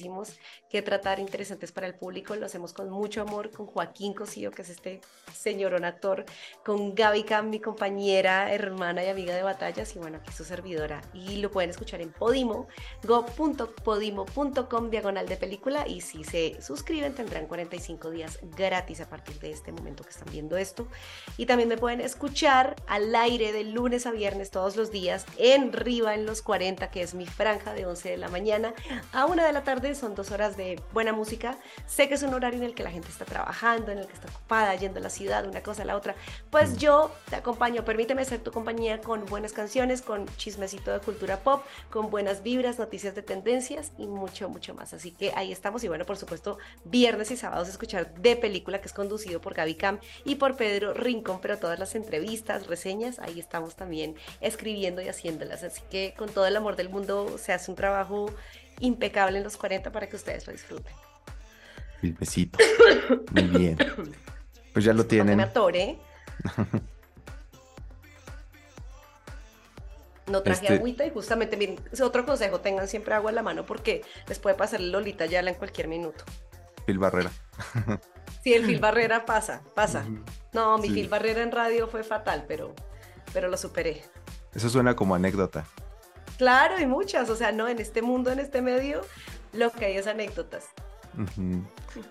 que 0.70 0.82
tratar, 0.82 1.20
interesantes 1.20 1.72
para 1.72 1.88
el 1.88 1.96
público. 1.96 2.36
Lo 2.36 2.46
hacemos 2.46 2.74
con 2.74 2.90
mucho 2.90 3.22
amor, 3.22 3.52
con 3.52 3.66
Joaquín 3.66 4.14
Cosillo, 4.14 4.52
que 4.52 4.62
es 4.62 4.70
este 4.70 5.02
señorón 5.34 5.86
actor, 5.86 6.26
con 6.64 6.96
Gaby 6.96 7.24
Cam, 7.24 7.50
mi 7.50 7.60
compañera, 7.60 8.54
hermana 8.54 9.04
y 9.04 9.08
amiga 9.08 9.36
de 9.36 9.44
batallas, 9.44 9.96
y 9.96 10.00
bueno, 10.00 10.18
aquí 10.18 10.32
su 10.32 10.44
servidora. 10.44 11.02
Y 11.14 11.38
lo 11.38 11.52
pueden 11.52 11.70
escuchar 11.70 12.02
en 12.02 12.12
Podimo, 12.12 12.68
go.podimo.com, 13.04 14.90
diagonal 14.90 15.28
de 15.28 15.38
película, 15.38 15.88
y 15.88 16.02
si 16.02 16.24
se 16.24 16.62
suscriben 16.62 17.14
tendrán 17.14 17.48
45 17.48 18.10
días 18.12 18.40
gratis 18.58 19.02
a 19.02 19.10
partir 19.10 19.40
de 19.40 19.52
este 19.52 19.72
momento 19.72 20.04
que 20.04 20.10
están 20.10 20.32
viendo 20.32 20.58
esto. 20.58 20.88
Y 21.38 21.46
también 21.46 21.70
me 21.70 21.78
pueden 21.78 22.02
escuchar 22.02 22.76
al 22.88 23.14
aire 23.16 23.52
de 23.52 23.64
lunes 23.64 24.06
a 24.06 24.12
viernes 24.12 24.52
todos 24.52 24.76
los 24.76 24.92
días 24.92 25.26
en 25.38 25.74
Riva 25.74 26.16
en 26.16 26.26
los 26.26 26.42
40, 26.42 26.90
que 26.92 27.02
es 27.02 27.14
mi 27.14 27.26
franja 27.26 27.74
de 27.74 27.86
11 27.86 28.10
de 28.10 28.18
la 28.18 28.30
mañana 28.30 28.74
a 29.12 29.26
1 29.26 29.44
de 29.44 29.54
la 29.54 29.64
tarde 29.64 29.75
tarde, 29.76 29.94
son 29.94 30.16
dos 30.16 30.32
horas 30.32 30.56
de 30.56 30.80
buena 30.94 31.12
música. 31.12 31.58
Sé 31.86 32.08
que 32.08 32.16
es 32.16 32.24
un 32.24 32.34
horario 32.34 32.60
en 32.60 32.66
el 32.66 32.74
que 32.74 32.84
la 32.84 32.92
gente 32.92 33.10
está 33.10 33.26
trabajando, 33.26 33.92
en 33.92 34.00
el 34.00 34.08
que 34.08 34.14
está 34.14 34.30
ocupada, 34.30 34.74
yendo 34.76 35.00
a 35.00 35.04
la 35.04 35.10
ciudad, 35.10 35.46
una 35.46 35.62
cosa 35.62 35.82
a 35.82 35.86
la 35.86 35.98
otra. 35.98 36.16
Pues 36.50 36.76
mm. 36.76 36.78
yo 36.78 37.12
te 37.30 37.36
acompaño, 37.36 37.84
permíteme 37.84 38.24
ser 38.24 38.40
tu 38.40 38.52
compañía 38.52 39.02
con 39.02 39.26
buenas 39.26 39.52
canciones, 39.52 40.02
con 40.02 40.28
chismecito 40.38 40.94
de 40.94 41.00
cultura 41.00 41.40
pop, 41.40 41.64
con 41.90 42.10
buenas 42.10 42.42
vibras, 42.42 42.80
noticias 42.80 43.16
de 43.16 43.22
tendencias 43.22 43.92
y 43.98 44.08
mucho, 44.08 44.48
mucho 44.48 44.74
más. 44.74 44.94
Así 44.94 45.12
que 45.12 45.34
ahí 45.36 45.52
estamos. 45.52 45.84
Y 45.84 45.90
bueno, 45.90 46.06
por 46.06 46.18
supuesto, 46.18 46.58
viernes 46.86 47.32
y 47.32 47.38
sábados 47.38 47.68
escuchar 47.68 48.14
de 48.16 48.38
película 48.38 48.80
que 48.80 48.88
es 48.88 48.94
conducido 48.94 49.42
por 49.42 49.56
Gaby 49.56 49.76
Cam 49.76 50.00
y 50.24 50.36
por 50.36 50.56
Pedro 50.56 50.94
Rincón, 50.94 51.40
pero 51.42 51.58
todas 51.58 51.80
las 51.80 51.96
entrevistas, 51.96 52.68
reseñas, 52.68 53.20
ahí 53.20 53.42
estamos 53.42 53.76
también 53.76 54.16
escribiendo 54.40 55.02
y 55.02 55.10
haciéndolas. 55.10 55.64
Así 55.64 55.82
que 55.90 56.14
con 56.18 56.30
todo 56.30 56.46
el 56.46 56.56
amor 56.56 56.78
del 56.78 56.88
mundo 56.88 57.38
se 57.38 57.52
hace 57.52 57.70
un 57.70 57.76
trabajo 57.76 58.34
impecable 58.80 59.38
en 59.38 59.44
los 59.44 59.58
40 59.58 59.92
para 59.92 60.08
que 60.08 60.16
ustedes 60.16 60.46
lo 60.48 60.54
disfruten. 60.54 60.94
besito. 62.20 62.60
Muy 63.32 63.44
bien. 63.44 63.78
Pues 64.74 64.86
ya 64.86 64.94
lo 64.94 65.06
tienen. 65.06 65.38
me 65.38 65.48
No 70.28 70.42
traje 70.42 70.66
este 70.66 70.76
agüita 70.76 71.06
y 71.06 71.12
justamente, 71.12 71.56
miren, 71.56 71.80
otro 72.02 72.26
consejo, 72.26 72.60
tengan 72.60 72.88
siempre 72.88 73.14
agua 73.14 73.30
en 73.30 73.36
la 73.36 73.44
mano 73.44 73.66
porque 73.66 74.04
les 74.28 74.40
puede 74.40 74.56
pasar 74.56 74.82
el 74.82 74.92
Lolita 74.92 75.28
Yala 75.28 75.52
en 75.52 75.56
cualquier 75.56 75.88
minuto. 75.88 76.24
Phil 76.86 76.98
Barrera. 76.98 77.32
Sí, 78.44 78.54
el 78.54 78.66
Phil 78.66 78.80
Barrera 78.80 79.26
pasa, 79.26 79.62
pasa. 79.74 80.06
No, 80.54 80.78
mi 80.78 80.90
Phil 80.90 81.10
Barrera 81.10 81.42
en 81.42 81.52
radio 81.52 81.88
fue 81.88 82.04
fatal, 82.04 82.46
pero, 82.48 82.76
pero 83.34 83.48
lo 83.48 83.58
superé. 83.58 84.04
Eso 84.54 84.70
suena 84.70 84.96
como 84.96 85.16
anécdota. 85.16 85.66
Claro, 86.38 86.80
y 86.80 86.86
muchas, 86.86 87.30
o 87.30 87.36
sea, 87.36 87.52
no, 87.52 87.68
en 87.68 87.80
este 87.80 88.02
mundo, 88.02 88.32
en 88.32 88.40
este 88.40 88.62
medio, 88.62 89.02
lo 89.54 89.72
que 89.72 89.86
hay 89.86 89.98
es 89.98 90.08
anécdotas. 90.08 90.66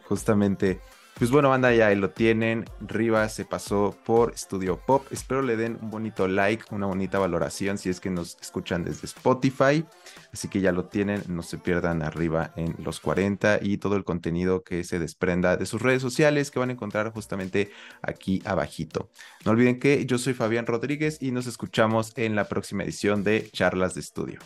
Justamente 0.05 0.81
pues 1.17 1.31
bueno, 1.31 1.49
banda, 1.49 1.73
ya 1.73 1.87
ahí 1.87 1.97
lo 1.97 2.11
tienen. 2.11 2.65
Rivas 2.81 3.35
se 3.35 3.45
pasó 3.45 3.97
por 4.05 4.37
Studio 4.37 4.81
Pop. 4.85 5.07
Espero 5.13 5.43
le 5.43 5.57
den 5.57 5.79
un 5.81 5.91
bonito 5.91 6.27
like, 6.27 6.65
una 6.73 6.87
bonita 6.87 7.21
valoración 7.21 7.79
si 7.79 7.89
es 7.89 8.01
que 8.01 8.11
nos 8.11 8.37
escuchan 8.41 8.83
desde 8.83 9.07
Spotify. 9.07 9.85
Así 10.33 10.49
que 10.49 10.61
ya 10.61 10.73
lo 10.73 10.87
tienen, 10.87 11.23
no 11.29 11.43
se 11.43 11.59
pierdan 11.59 12.03
arriba 12.03 12.53
en 12.57 12.75
los 12.79 12.99
40 12.99 13.61
y 13.63 13.79
todo 13.79 13.95
el 13.95 14.03
contenido 14.03 14.65
que 14.65 14.83
se 14.83 14.99
desprenda 14.99 15.57
de 15.57 15.67
sus 15.67 15.81
redes 15.81 16.03
sociales 16.03 16.51
que 16.51 16.59
van 16.59 16.71
a 16.71 16.73
encontrar 16.73 17.13
justamente 17.13 17.71
aquí 18.03 18.43
abajito. 18.45 19.09
No 19.45 19.53
olviden 19.53 19.79
que 19.79 20.07
yo 20.07 20.19
soy 20.19 20.35
Fabián 20.35 20.67
Rodríguez 20.67 21.19
y 21.21 21.31
nos 21.31 21.47
escuchamos 21.47 22.13
en 22.17 22.35
la 22.35 22.49
próxima 22.49 22.83
edición 22.83 23.23
de 23.23 23.49
Charlas 23.53 23.95
de 23.95 24.01
Estudio. 24.01 24.41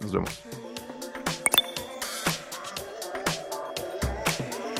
Nos 0.00 0.12
vemos. 0.12 0.79